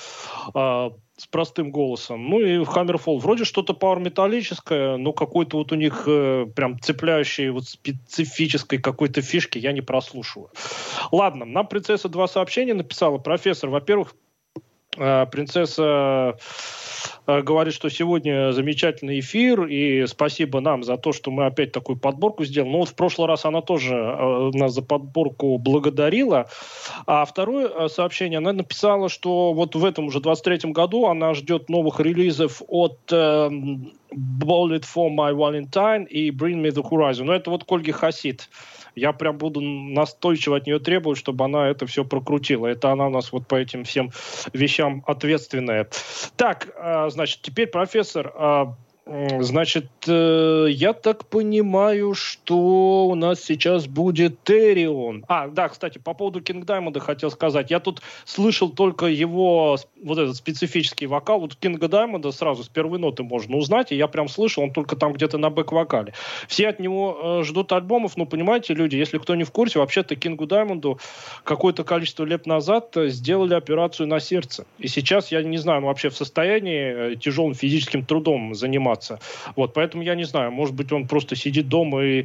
э, 0.54 0.90
с 1.16 1.26
простым 1.26 1.72
голосом. 1.72 2.28
Ну 2.28 2.38
и 2.38 2.58
в 2.58 2.66
Хаммерфол 2.66 3.18
вроде 3.18 3.44
что-то 3.44 3.74
пауэр-металлическое, 3.74 4.96
но 4.96 5.12
какой-то 5.12 5.56
вот 5.56 5.72
у 5.72 5.74
них 5.74 6.04
э, 6.06 6.46
прям 6.54 6.78
цепляющей 6.78 7.48
вот 7.48 7.64
специфической 7.64 8.78
какой-то 8.78 9.22
фишки 9.22 9.58
я 9.58 9.72
не 9.72 9.80
прослушиваю. 9.80 10.50
Ладно, 11.10 11.44
нам 11.44 11.66
принцесса 11.66 12.08
два 12.08 12.28
сообщения 12.28 12.74
написала. 12.74 13.18
Профессор, 13.18 13.70
во-первых, 13.70 14.14
э, 14.96 15.26
принцесса 15.26 16.12
Э, 16.32 16.34
говорит, 17.26 17.74
что 17.74 17.88
сегодня 17.88 18.52
замечательный 18.52 19.20
эфир, 19.20 19.64
и 19.66 20.06
спасибо 20.06 20.60
нам 20.60 20.82
за 20.82 20.96
то, 20.96 21.12
что 21.12 21.30
мы 21.30 21.46
опять 21.46 21.72
такую 21.72 21.98
подборку 21.98 22.44
сделали. 22.44 22.70
Ну 22.70 22.78
вот 22.78 22.88
в 22.88 22.94
прошлый 22.94 23.28
раз 23.28 23.44
она 23.44 23.60
тоже 23.60 23.94
э, 23.94 24.50
нас 24.54 24.72
за 24.72 24.82
подборку 24.82 25.58
благодарила. 25.58 26.48
А 27.06 27.24
второе 27.24 27.68
э, 27.68 27.88
сообщение, 27.88 28.38
она 28.38 28.52
написала, 28.52 29.08
что 29.08 29.52
вот 29.52 29.74
в 29.74 29.84
этом 29.84 30.06
уже 30.06 30.18
23-м 30.18 30.72
году 30.72 31.06
она 31.06 31.34
ждет 31.34 31.68
новых 31.68 32.00
релизов 32.00 32.62
от 32.68 32.98
э, 33.10 33.16
Bullet 33.16 34.84
for 34.84 35.10
My 35.10 35.32
Valentine 35.34 36.06
и 36.06 36.30
Bring 36.30 36.62
Me 36.62 36.70
the 36.70 36.82
Horizon. 36.82 37.24
Но 37.24 37.34
это 37.34 37.50
вот 37.50 37.64
Кольги 37.64 37.92
Хасид 37.92 38.48
я 38.94 39.12
прям 39.12 39.38
буду 39.38 39.60
настойчиво 39.60 40.56
от 40.56 40.66
нее 40.66 40.78
требовать, 40.78 41.18
чтобы 41.18 41.44
она 41.44 41.68
это 41.68 41.86
все 41.86 42.04
прокрутила. 42.04 42.66
Это 42.66 42.92
она 42.92 43.06
у 43.06 43.10
нас 43.10 43.32
вот 43.32 43.46
по 43.46 43.54
этим 43.54 43.84
всем 43.84 44.10
вещам 44.52 45.02
ответственная. 45.06 45.88
Так, 46.36 46.68
значит, 47.10 47.40
теперь 47.42 47.66
профессор, 47.68 48.32
а, 48.34 48.74
Значит, 49.40 49.88
э, 50.06 50.68
я 50.70 50.94
так 50.94 51.26
понимаю, 51.26 52.14
что 52.14 53.06
у 53.06 53.14
нас 53.14 53.42
сейчас 53.42 53.86
будет 53.86 54.42
Терион. 54.42 55.24
А, 55.28 55.48
да, 55.48 55.68
кстати, 55.68 55.98
по 55.98 56.14
поводу 56.14 56.40
Кинг 56.40 56.64
Даймонда 56.64 57.00
хотел 57.00 57.30
сказать. 57.30 57.70
Я 57.70 57.80
тут 57.80 58.00
слышал 58.24 58.70
только 58.70 59.06
его 59.06 59.76
вот 60.02 60.18
этот 60.18 60.36
специфический 60.36 61.06
вокал. 61.06 61.40
Вот 61.40 61.56
Кинга 61.56 61.88
Даймонда 61.88 62.32
сразу 62.32 62.64
с 62.64 62.68
первой 62.68 62.98
ноты 62.98 63.22
можно 63.22 63.56
узнать, 63.56 63.92
и 63.92 63.96
я 63.96 64.08
прям 64.08 64.28
слышал, 64.28 64.62
он 64.62 64.72
только 64.72 64.96
там 64.96 65.12
где-то 65.12 65.36
на 65.36 65.50
бэк-вокале. 65.50 66.14
Все 66.48 66.68
от 66.68 66.80
него 66.80 67.18
э, 67.40 67.42
ждут 67.44 67.70
альбомов, 67.72 68.16
но 68.16 68.24
понимаете, 68.24 68.72
люди, 68.72 68.96
если 68.96 69.18
кто 69.18 69.34
не 69.34 69.44
в 69.44 69.50
курсе, 69.50 69.78
вообще-то 69.78 70.16
Кингу 70.16 70.46
Даймонду 70.46 70.98
какое-то 71.44 71.84
количество 71.84 72.24
лет 72.24 72.46
назад 72.46 72.96
сделали 72.96 73.52
операцию 73.52 74.06
на 74.06 74.20
сердце. 74.20 74.64
И 74.78 74.88
сейчас, 74.88 75.30
я 75.30 75.42
не 75.42 75.58
знаю, 75.58 75.80
он 75.80 75.84
вообще 75.84 76.08
в 76.08 76.16
состоянии 76.16 77.12
э, 77.12 77.16
тяжелым 77.16 77.54
физическим 77.54 78.06
трудом 78.06 78.54
заниматься 78.54 79.01
заниматься. 79.02 79.18
Вот, 79.56 79.74
поэтому 79.74 80.02
я 80.02 80.14
не 80.14 80.24
знаю, 80.24 80.52
может 80.52 80.74
быть, 80.74 80.92
он 80.92 81.06
просто 81.06 81.36
сидит 81.36 81.68
дома 81.68 82.02
и 82.02 82.24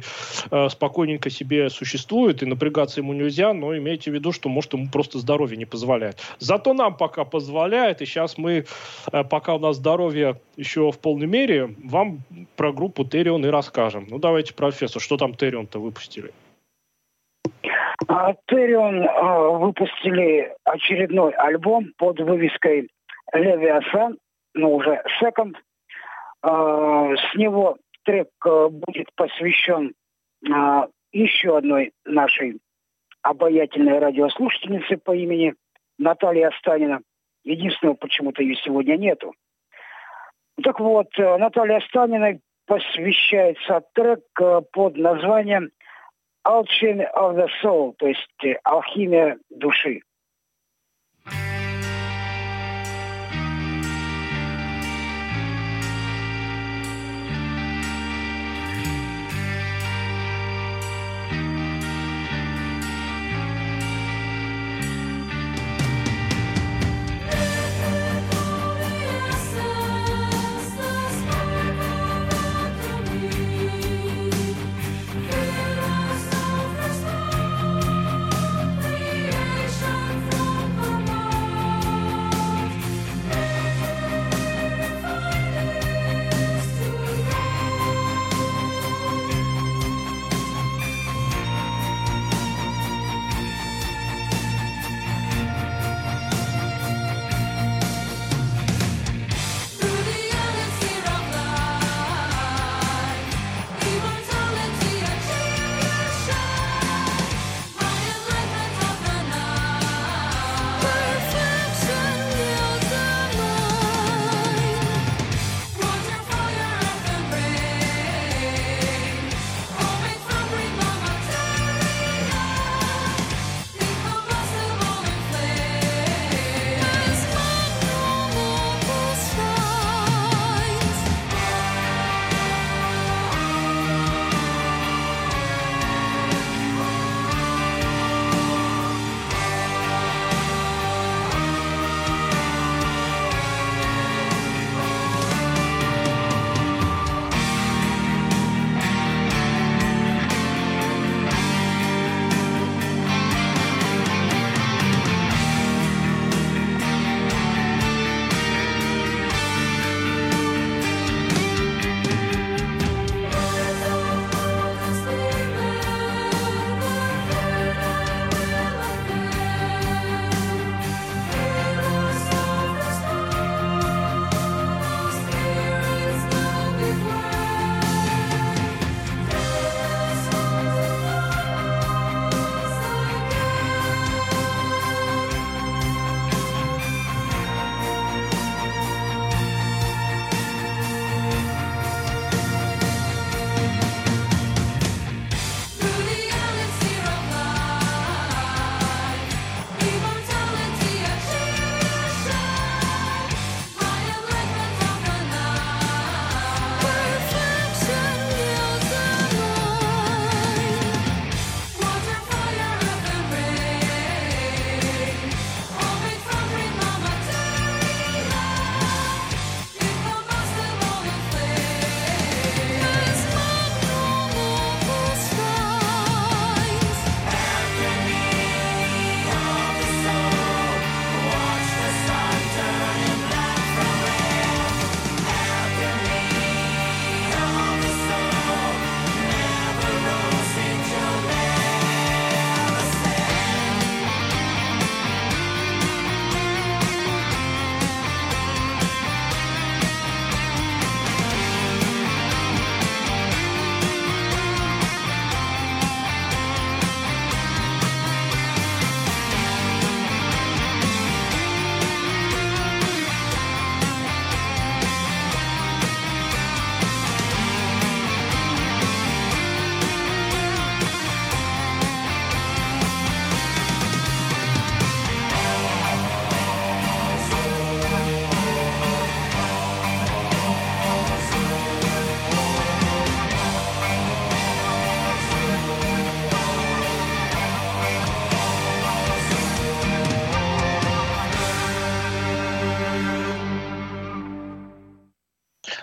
э, 0.50 0.68
спокойненько 0.68 1.30
себе 1.30 1.70
существует, 1.70 2.42
и 2.42 2.46
напрягаться 2.46 3.00
ему 3.00 3.12
нельзя, 3.12 3.52
но 3.52 3.76
имейте 3.76 4.10
в 4.10 4.14
виду, 4.14 4.32
что, 4.32 4.48
может, 4.48 4.72
ему 4.74 4.88
просто 4.90 5.18
здоровье 5.18 5.56
не 5.56 5.66
позволяет. 5.66 6.16
Зато 6.38 6.74
нам 6.74 6.96
пока 6.96 7.24
позволяет, 7.24 8.02
и 8.02 8.06
сейчас 8.06 8.38
мы, 8.38 8.64
э, 9.12 9.24
пока 9.24 9.54
у 9.54 9.58
нас 9.58 9.76
здоровье 9.76 10.40
еще 10.56 10.90
в 10.90 10.98
полной 10.98 11.26
мере, 11.26 11.74
вам 11.84 12.20
про 12.56 12.72
группу 12.72 13.04
Терион 13.04 13.44
и 13.44 13.48
расскажем. 13.48 14.06
Ну, 14.10 14.18
давайте, 14.18 14.54
профессор, 14.54 15.02
что 15.02 15.16
там 15.16 15.34
Терион-то 15.34 15.78
выпустили? 15.78 16.32
А, 18.06 18.34
Терион 18.46 19.02
э, 19.02 19.58
выпустили 19.58 20.52
очередной 20.64 21.32
альбом 21.32 21.92
под 21.98 22.20
вывеской 22.20 22.88
Левиасан, 23.32 24.16
ну 24.54 24.74
уже 24.74 24.94
а, 24.94 25.08
с 26.42 27.34
него 27.34 27.78
трек 28.08 28.28
э, 28.46 28.68
будет 28.70 29.14
посвящен 29.14 29.92
а, 30.50 30.88
еще 31.12 31.58
одной 31.58 31.92
нашей 32.06 32.58
обаятельной 33.22 33.98
радиослушательнице 33.98 34.96
по 34.96 35.14
имени 35.14 35.54
Наталья 35.98 36.48
Останина. 36.48 37.00
Единственного, 37.44 37.96
почему-то 37.96 38.42
ее 38.42 38.56
сегодня 38.56 38.96
нету. 38.96 39.34
Так 40.62 40.80
вот, 40.80 41.08
э, 41.18 41.36
Наталья 41.36 41.76
Останиной 41.76 42.40
посвящается 42.66 43.82
трек 43.92 44.20
э, 44.40 44.62
под 44.72 44.96
названием 44.96 45.70
Alchemy 46.46 47.06
of 47.14 47.36
the 47.36 47.48
Soul, 47.62 47.94
то 47.98 48.06
есть 48.06 48.58
алхимия 48.64 49.38
души. 49.50 50.00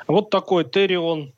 Вот 0.08 0.30
такой 0.30 0.64
Терион. 0.66 1.34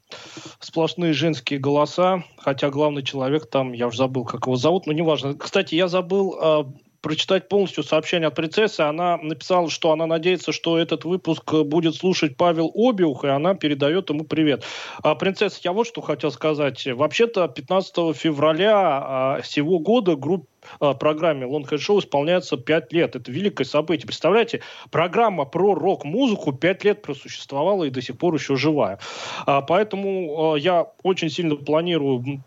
Сплошные 0.59 1.13
женские 1.13 1.59
голоса. 1.59 2.23
Хотя 2.37 2.69
главный 2.69 3.03
человек 3.03 3.49
там, 3.49 3.73
я 3.73 3.87
уже 3.87 3.97
забыл, 3.97 4.25
как 4.25 4.45
его 4.45 4.55
зовут, 4.55 4.87
но 4.87 4.93
неважно. 4.93 5.35
Кстати, 5.35 5.75
я 5.75 5.87
забыл 5.87 6.37
а, 6.39 6.73
прочитать 7.07 7.47
полностью 7.47 7.85
сообщение 7.85 8.27
от 8.27 8.35
принцессы. 8.35 8.81
Она 8.81 9.15
написала, 9.15 9.69
что 9.69 9.93
она 9.93 10.05
надеется, 10.05 10.51
что 10.51 10.77
этот 10.77 11.05
выпуск 11.05 11.53
будет 11.63 11.95
слушать 11.95 12.35
Павел 12.35 12.69
Обиух, 12.75 13.23
и 13.23 13.29
она 13.29 13.55
передает 13.55 14.09
ему 14.09 14.25
привет. 14.25 14.65
А, 15.01 15.15
принцесса, 15.15 15.61
я 15.63 15.71
вот 15.71 15.87
что 15.87 16.01
хотел 16.01 16.31
сказать. 16.31 16.85
Вообще-то 16.85 17.47
15 17.47 18.13
февраля 18.13 18.73
а, 18.75 19.41
сего 19.41 19.79
года 19.79 20.17
группа 20.17 20.47
программе 20.99 21.45
Long 21.45 21.63
Head 21.63 21.77
Show 21.77 21.99
исполняется 21.99 22.57
5 22.57 22.91
лет. 22.91 23.15
Это 23.15 23.31
великое 23.31 23.63
событие. 23.63 24.05
Представляете, 24.05 24.61
программа 24.91 25.45
про 25.45 25.75
рок-музыку 25.75 26.51
5 26.51 26.83
лет 26.83 27.01
просуществовала 27.01 27.85
и 27.85 27.89
до 27.89 28.01
сих 28.01 28.17
пор 28.17 28.33
еще 28.33 28.57
живая. 28.57 28.99
А, 29.45 29.61
поэтому 29.61 30.55
а, 30.55 30.55
я 30.57 30.87
очень 31.03 31.29
сильно 31.29 31.55
планирую 31.55 32.43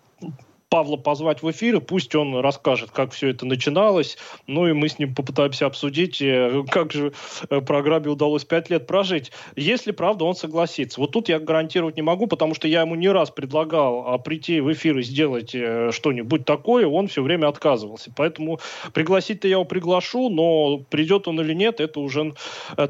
Павла 0.71 0.97
позвать 0.97 1.43
в 1.43 1.51
эфир, 1.51 1.77
и 1.77 1.81
пусть 1.81 2.15
он 2.15 2.37
расскажет, 2.37 2.93
как 2.93 3.11
все 3.11 3.31
это 3.31 3.45
начиналось. 3.45 4.17
Ну 4.47 4.69
и 4.69 4.73
мы 4.73 4.89
с 4.89 5.01
ним 5.01 5.17
попытаемся 5.17 5.67
обсудить, 5.67 6.23
э, 6.23 6.63
как 6.71 6.93
же 6.93 7.13
э, 7.51 7.61
программе 7.61 8.07
удалось 8.07 8.45
пять 8.45 8.71
лет 8.71 8.87
прожить. 8.87 9.33
Если, 9.57 9.91
правда, 9.91 10.25
он 10.25 10.37
согласится. 10.37 11.01
Вот 11.01 11.11
тут 11.11 11.29
я 11.29 11.41
гарантировать 11.41 11.97
не 11.97 12.03
могу, 12.03 12.29
потому 12.29 12.55
что 12.55 12.69
я 12.69 12.83
ему 12.83 12.95
не 12.95 13.09
раз 13.09 13.33
предлагал 13.33 14.05
а, 14.07 14.19
прийти 14.19 14.61
в 14.61 14.73
эфир 14.73 14.97
и 14.99 15.03
сделать 15.03 15.57
э, 15.57 15.91
что-нибудь 15.91 16.45
такое, 16.45 16.87
он 16.87 17.09
все 17.09 17.25
время 17.25 17.49
отказывался. 17.49 18.13
Поэтому 18.15 18.61
пригласить-то 18.93 19.49
я 19.49 19.55
его 19.55 19.65
приглашу, 19.65 20.29
но 20.29 20.79
придет 20.79 21.27
он 21.27 21.41
или 21.41 21.53
нет, 21.53 21.81
это 21.81 21.99
уже 21.99 22.33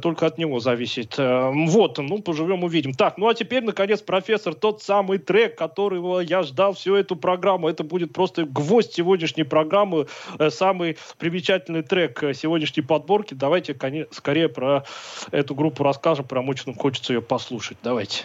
только 0.03 0.27
от 0.27 0.37
него 0.37 0.61
зависит. 0.61 1.17
Вот, 1.17 1.97
ну, 1.99 2.21
поживем, 2.21 2.65
увидим. 2.65 2.93
Так, 2.93 3.17
ну 3.17 3.29
а 3.29 3.35
теперь, 3.35 3.63
наконец, 3.63 4.03
профессор, 4.03 4.55
тот 4.55 4.83
самый 4.83 5.17
трек, 5.17 5.57
которого 5.57 6.21
я 6.21 6.43
ждал 6.43 6.75
всю 6.75 6.95
эту 6.95 7.17
программу 7.17 7.70
это 7.71 7.85
будет 7.85 8.13
просто 8.13 8.45
гвоздь 8.45 8.93
сегодняшней 8.93 9.45
программы, 9.45 10.07
э, 10.39 10.51
самый 10.51 10.97
примечательный 11.19 11.83
трек 11.83 12.23
э, 12.23 12.35
сегодняшней 12.35 12.83
подборки. 12.83 13.35
Давайте 13.35 13.77
скорее 14.11 14.49
про 14.49 14.85
эту 15.31 15.55
группу 15.55 15.83
расскажем, 15.83 16.27
прям 16.27 16.49
очень 16.49 16.75
хочется 16.75 17.13
ее 17.15 17.23
послушать. 17.23 17.79
Давайте. 17.83 18.25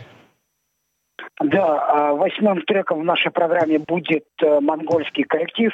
Да, 1.41 1.85
а 1.87 2.13
восьмым 2.13 2.61
треком 2.61 3.01
в 3.01 3.05
нашей 3.05 3.31
программе 3.31 3.79
будет 3.79 4.25
э, 4.41 4.59
монгольский 4.59 5.23
коллектив. 5.23 5.71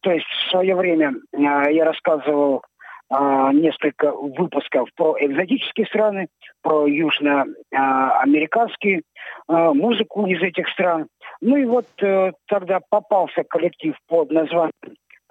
То 0.00 0.10
есть 0.10 0.26
в 0.26 0.50
свое 0.50 0.74
время 0.74 1.14
я 1.36 1.84
рассказывал 1.84 2.62
несколько 3.10 4.12
выпусков 4.12 4.88
про 4.94 5.16
экзотические 5.18 5.86
страны, 5.86 6.28
про 6.62 6.86
южноамериканские 6.86 9.02
музыку 9.48 10.26
из 10.26 10.42
этих 10.42 10.68
стран. 10.68 11.08
Ну 11.40 11.56
и 11.56 11.64
вот 11.64 11.86
э, 12.02 12.32
тогда 12.46 12.80
попался 12.88 13.42
коллектив 13.44 13.96
под 14.06 14.30
названием 14.30 14.72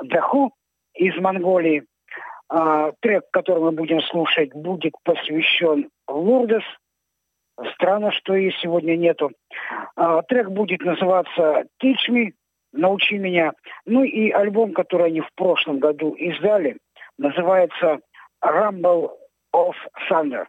«Даху» 0.04 0.54
из 0.96 1.16
Монголии. 1.18 1.84
А, 2.50 2.92
трек, 3.00 3.26
который 3.32 3.62
мы 3.62 3.72
будем 3.72 4.02
слушать, 4.02 4.54
будет 4.54 4.94
посвящен 5.04 5.90
Лурдес. 6.08 6.64
Странно, 7.74 8.12
что 8.12 8.36
ее 8.36 8.52
сегодня 8.62 8.96
нету. 8.96 9.32
Трек 10.30 10.50
будет 10.50 10.82
называться 10.82 11.66
«Teach 11.84 12.10
me», 12.10 12.32
«Научи 12.72 13.18
меня». 13.18 13.52
Ну 13.86 14.04
и 14.04 14.32
альбом, 14.32 14.74
который 14.74 15.08
они 15.08 15.22
в 15.22 15.30
прошлом 15.36 15.80
году 15.80 16.14
издали, 16.14 16.78
называется 17.18 18.00
«Rumble 18.44 19.12
of 19.54 19.76
Thunder». 20.10 20.46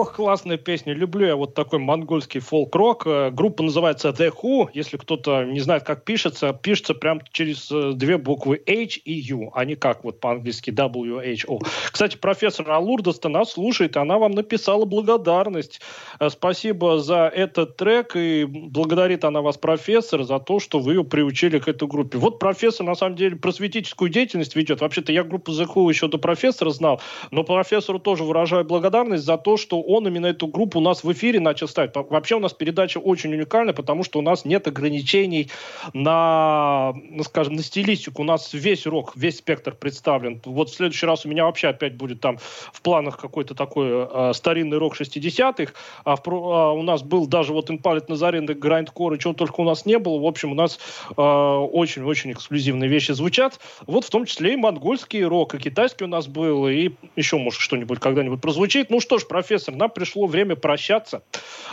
Ох, 0.00 0.14
классная 0.14 0.56
песня. 0.56 0.94
Люблю 0.94 1.26
я 1.26 1.36
вот 1.36 1.52
такой 1.52 1.78
монгольский 1.78 2.40
фолк-рок. 2.40 3.06
Э, 3.06 3.30
группа 3.30 3.62
называется 3.62 4.08
The 4.08 4.32
Who. 4.32 4.70
Если 4.72 4.96
кто-то 4.96 5.44
не 5.44 5.60
знает, 5.60 5.82
как 5.82 6.06
пишется, 6.06 6.54
пишется 6.54 6.94
прям 6.94 7.20
через 7.32 7.70
э, 7.70 7.92
две 7.92 8.16
буквы 8.16 8.62
H 8.66 8.98
и 9.04 9.12
U, 9.12 9.50
а 9.52 9.66
не 9.66 9.74
как 9.74 10.02
вот 10.02 10.18
по-английски 10.18 10.70
W-H-O. 10.70 11.58
Кстати, 11.92 12.16
профессор 12.16 12.70
Алурдоста 12.70 13.28
нас 13.28 13.52
слушает, 13.52 13.98
она 13.98 14.16
вам 14.16 14.32
написала 14.32 14.86
благодарность. 14.86 15.82
Э, 16.18 16.30
спасибо 16.30 16.98
за 16.98 17.26
этот 17.26 17.76
трек, 17.76 18.16
и 18.16 18.46
благодарит 18.46 19.26
она 19.26 19.42
вас, 19.42 19.58
профессор, 19.58 20.22
за 20.22 20.38
то, 20.38 20.60
что 20.60 20.78
вы 20.78 20.94
ее 20.94 21.04
приучили 21.04 21.58
к 21.58 21.68
этой 21.68 21.86
группе. 21.86 22.16
Вот 22.16 22.38
профессор, 22.38 22.86
на 22.86 22.94
самом 22.94 23.16
деле, 23.16 23.36
просветительскую 23.36 24.08
деятельность 24.08 24.56
ведет. 24.56 24.80
Вообще-то 24.80 25.12
я 25.12 25.24
группу 25.24 25.52
The 25.52 25.66
Who 25.66 25.90
еще 25.90 26.08
до 26.08 26.16
профессора 26.16 26.70
знал, 26.70 27.02
но 27.30 27.44
профессору 27.44 27.98
тоже 27.98 28.24
выражаю 28.24 28.64
благодарность 28.64 29.24
за 29.24 29.36
то, 29.36 29.58
что 29.58 29.89
он 29.90 30.06
именно 30.06 30.26
эту 30.26 30.46
группу 30.46 30.78
у 30.78 30.82
нас 30.82 31.02
в 31.02 31.12
эфире 31.12 31.40
начал 31.40 31.68
ставить. 31.68 31.92
Вообще 31.94 32.36
у 32.36 32.40
нас 32.40 32.52
передача 32.52 32.98
очень 32.98 33.32
уникальна, 33.34 33.72
потому 33.72 34.04
что 34.04 34.18
у 34.18 34.22
нас 34.22 34.44
нет 34.44 34.66
ограничений 34.68 35.50
на, 35.92 36.92
ну, 36.94 37.22
скажем, 37.24 37.54
на 37.54 37.62
стилистику. 37.62 38.22
У 38.22 38.24
нас 38.24 38.52
весь 38.52 38.86
рок, 38.86 39.12
весь 39.16 39.38
спектр 39.38 39.74
представлен. 39.74 40.40
Вот 40.44 40.70
в 40.70 40.74
следующий 40.74 41.06
раз 41.06 41.26
у 41.26 41.28
меня 41.28 41.44
вообще 41.44 41.68
опять 41.68 41.96
будет 41.96 42.20
там 42.20 42.38
в 42.38 42.80
планах 42.82 43.18
какой-то 43.18 43.54
такой 43.54 43.88
э, 43.90 44.32
старинный 44.34 44.78
рок 44.78 44.98
60-х. 44.98 45.72
А, 46.04 46.16
в, 46.16 46.22
а 46.28 46.72
у 46.72 46.82
нас 46.82 47.02
был 47.02 47.26
даже 47.26 47.52
вот 47.52 47.70
Инпалит 47.70 48.08
Назарин, 48.08 48.46
Грайндкор, 48.46 49.14
и 49.14 49.18
чего 49.18 49.32
только 49.32 49.60
у 49.60 49.64
нас 49.64 49.86
не 49.86 49.98
было. 49.98 50.18
В 50.20 50.26
общем, 50.26 50.52
у 50.52 50.54
нас 50.54 50.78
э, 51.16 51.20
очень-очень 51.20 52.32
эксклюзивные 52.32 52.88
вещи 52.88 53.12
звучат. 53.12 53.58
Вот 53.86 54.04
в 54.04 54.10
том 54.10 54.24
числе 54.24 54.54
и 54.54 54.56
монгольский 54.56 55.24
рок, 55.24 55.54
и 55.54 55.58
китайский 55.58 56.04
у 56.04 56.08
нас 56.08 56.28
был, 56.28 56.68
и 56.68 56.90
еще, 57.16 57.38
может, 57.38 57.60
что-нибудь 57.60 57.98
когда-нибудь 57.98 58.40
прозвучит. 58.40 58.90
Ну 58.90 59.00
что 59.00 59.18
ж, 59.18 59.26
профессор, 59.26 59.74
нам 59.80 59.90
пришло 59.90 60.26
время 60.26 60.56
прощаться. 60.56 61.22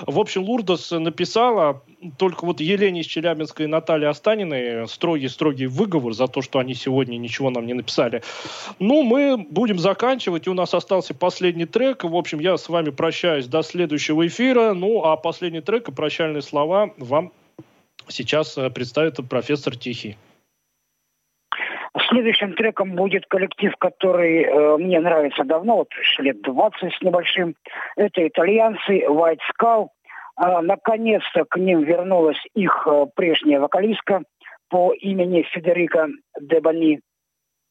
В 0.06 0.20
общем, 0.20 0.44
Лурдос 0.44 0.92
написала 0.92 1.84
только 2.18 2.46
вот 2.46 2.60
Елене 2.60 3.02
из 3.02 3.06
Челябинска 3.06 3.64
и 3.64 3.68
Наталье 3.68 4.10
Останиной 4.10 4.88
строгий-строгий 4.88 5.68
выговор 5.68 6.14
за 6.14 6.28
то, 6.28 6.42
что 6.42 6.60
они 6.60 6.74
сегодня 6.74 7.18
ничего 7.18 7.50
нам 7.50 7.66
не 7.66 7.74
написали. 7.74 8.24
Ну, 8.80 9.04
мы 9.04 9.38
будем 9.38 9.80
заканчивать, 9.80 10.48
и 10.48 10.50
у 10.50 10.54
нас 10.54 10.74
остался 10.74 11.14
последний 11.14 11.66
трек. 11.66 12.04
В 12.04 12.16
общем, 12.16 12.40
я 12.40 12.58
с 12.58 12.70
вами 12.70 12.90
прощаюсь 12.90 13.46
до 13.46 13.62
следующего 13.62 14.26
эфира. 14.26 14.74
Ну, 14.74 15.04
а 15.04 15.18
последний 15.18 15.62
трек 15.62 15.90
и 15.90 15.92
прощальные 15.92 16.42
слова 16.42 16.92
вам 16.98 17.32
сейчас 18.08 18.58
э, 18.58 18.70
представит 18.70 19.18
профессор 19.30 19.76
Тихий. 19.76 20.18
Следующим 22.10 22.54
треком 22.54 22.96
будет 22.96 23.26
коллектив, 23.28 23.76
который 23.78 24.44
э, 24.44 24.78
мне 24.78 25.00
нравится 25.00 25.44
давно, 25.44 25.78
вот 25.78 25.90
лет 26.20 26.42
20 26.42 26.94
с 26.94 27.02
небольшим. 27.02 27.56
Это 27.96 28.28
итальянцы 28.28 29.06
White 29.08 29.40
Skull. 29.52 29.88
Э, 30.40 30.62
наконец-то 30.62 31.46
к 31.46 31.58
ним 31.58 31.84
вернулась 31.84 32.40
их 32.54 32.88
э, 32.88 33.06
прежняя 33.16 33.60
вокалистка 33.60 34.24
по 34.70 34.94
имени 34.94 35.44
Федерика 35.44 36.08
Дебани, 36.40 37.00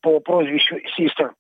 по 0.03 0.21
прозвищу 0.21 0.77
Систер. 0.97 1.33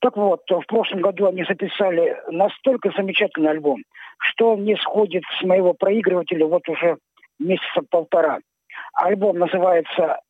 Так 0.00 0.16
вот, 0.16 0.42
в 0.48 0.66
прошлом 0.66 1.00
году 1.00 1.26
они 1.26 1.44
записали 1.44 2.16
настолько 2.28 2.90
замечательный 2.96 3.50
альбом, 3.50 3.82
что 4.18 4.52
он 4.52 4.64
не 4.64 4.76
сходит 4.76 5.22
с 5.38 5.44
моего 5.44 5.72
проигрывателя 5.72 6.46
вот 6.46 6.68
уже 6.68 6.98
месяца 7.38 7.82
полтора. 7.88 8.40
Альбом 8.92 9.38
называется 9.38 10.20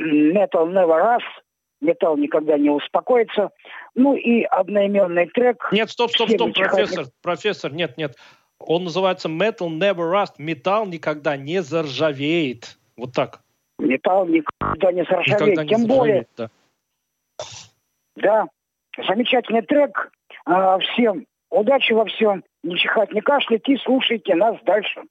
Metal 0.00 0.66
Never 0.66 0.98
Rust, 0.98 1.42
металл 1.80 2.16
никогда 2.16 2.58
не 2.58 2.70
успокоится. 2.70 3.50
Ну 3.94 4.14
и 4.14 4.42
одноименный 4.42 5.26
трек. 5.26 5.68
Нет, 5.72 5.90
стоп, 5.90 6.10
стоп, 6.10 6.30
стоп, 6.30 6.54
профессор, 6.54 7.06
профессор, 7.22 7.72
нет, 7.72 7.96
нет. 7.96 8.16
Он 8.58 8.84
называется 8.84 9.28
Metal 9.28 9.68
Never 9.68 10.12
Rust. 10.12 10.34
Металл 10.38 10.86
никогда 10.86 11.36
не 11.36 11.62
заржавеет. 11.62 12.78
Вот 12.96 13.12
так. 13.14 13.40
Металл 13.78 14.26
никогда 14.26 14.92
не 14.92 15.04
заржавеет. 15.04 15.40
Никогда 15.40 15.62
не 15.62 15.68
Тем 15.68 15.78
заржавеет, 15.80 15.98
более. 15.98 16.26
Да. 16.36 16.50
да. 18.16 18.46
Замечательный 19.06 19.62
трек. 19.62 20.10
А, 20.44 20.78
всем 20.78 21.24
удачи 21.50 21.92
во 21.92 22.04
всем. 22.06 22.44
Не 22.62 22.76
чихать, 22.76 23.12
не 23.12 23.20
кашлять 23.20 23.68
и 23.68 23.76
слушайте 23.78 24.34
нас 24.34 24.56
дальше. 24.64 25.02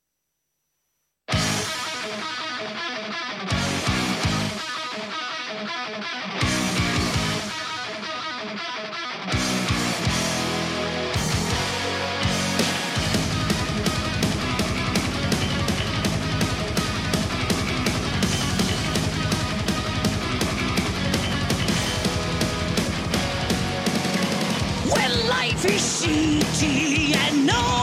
appreciate 25.69 27.15
and 27.15 27.45
know. 27.45 27.78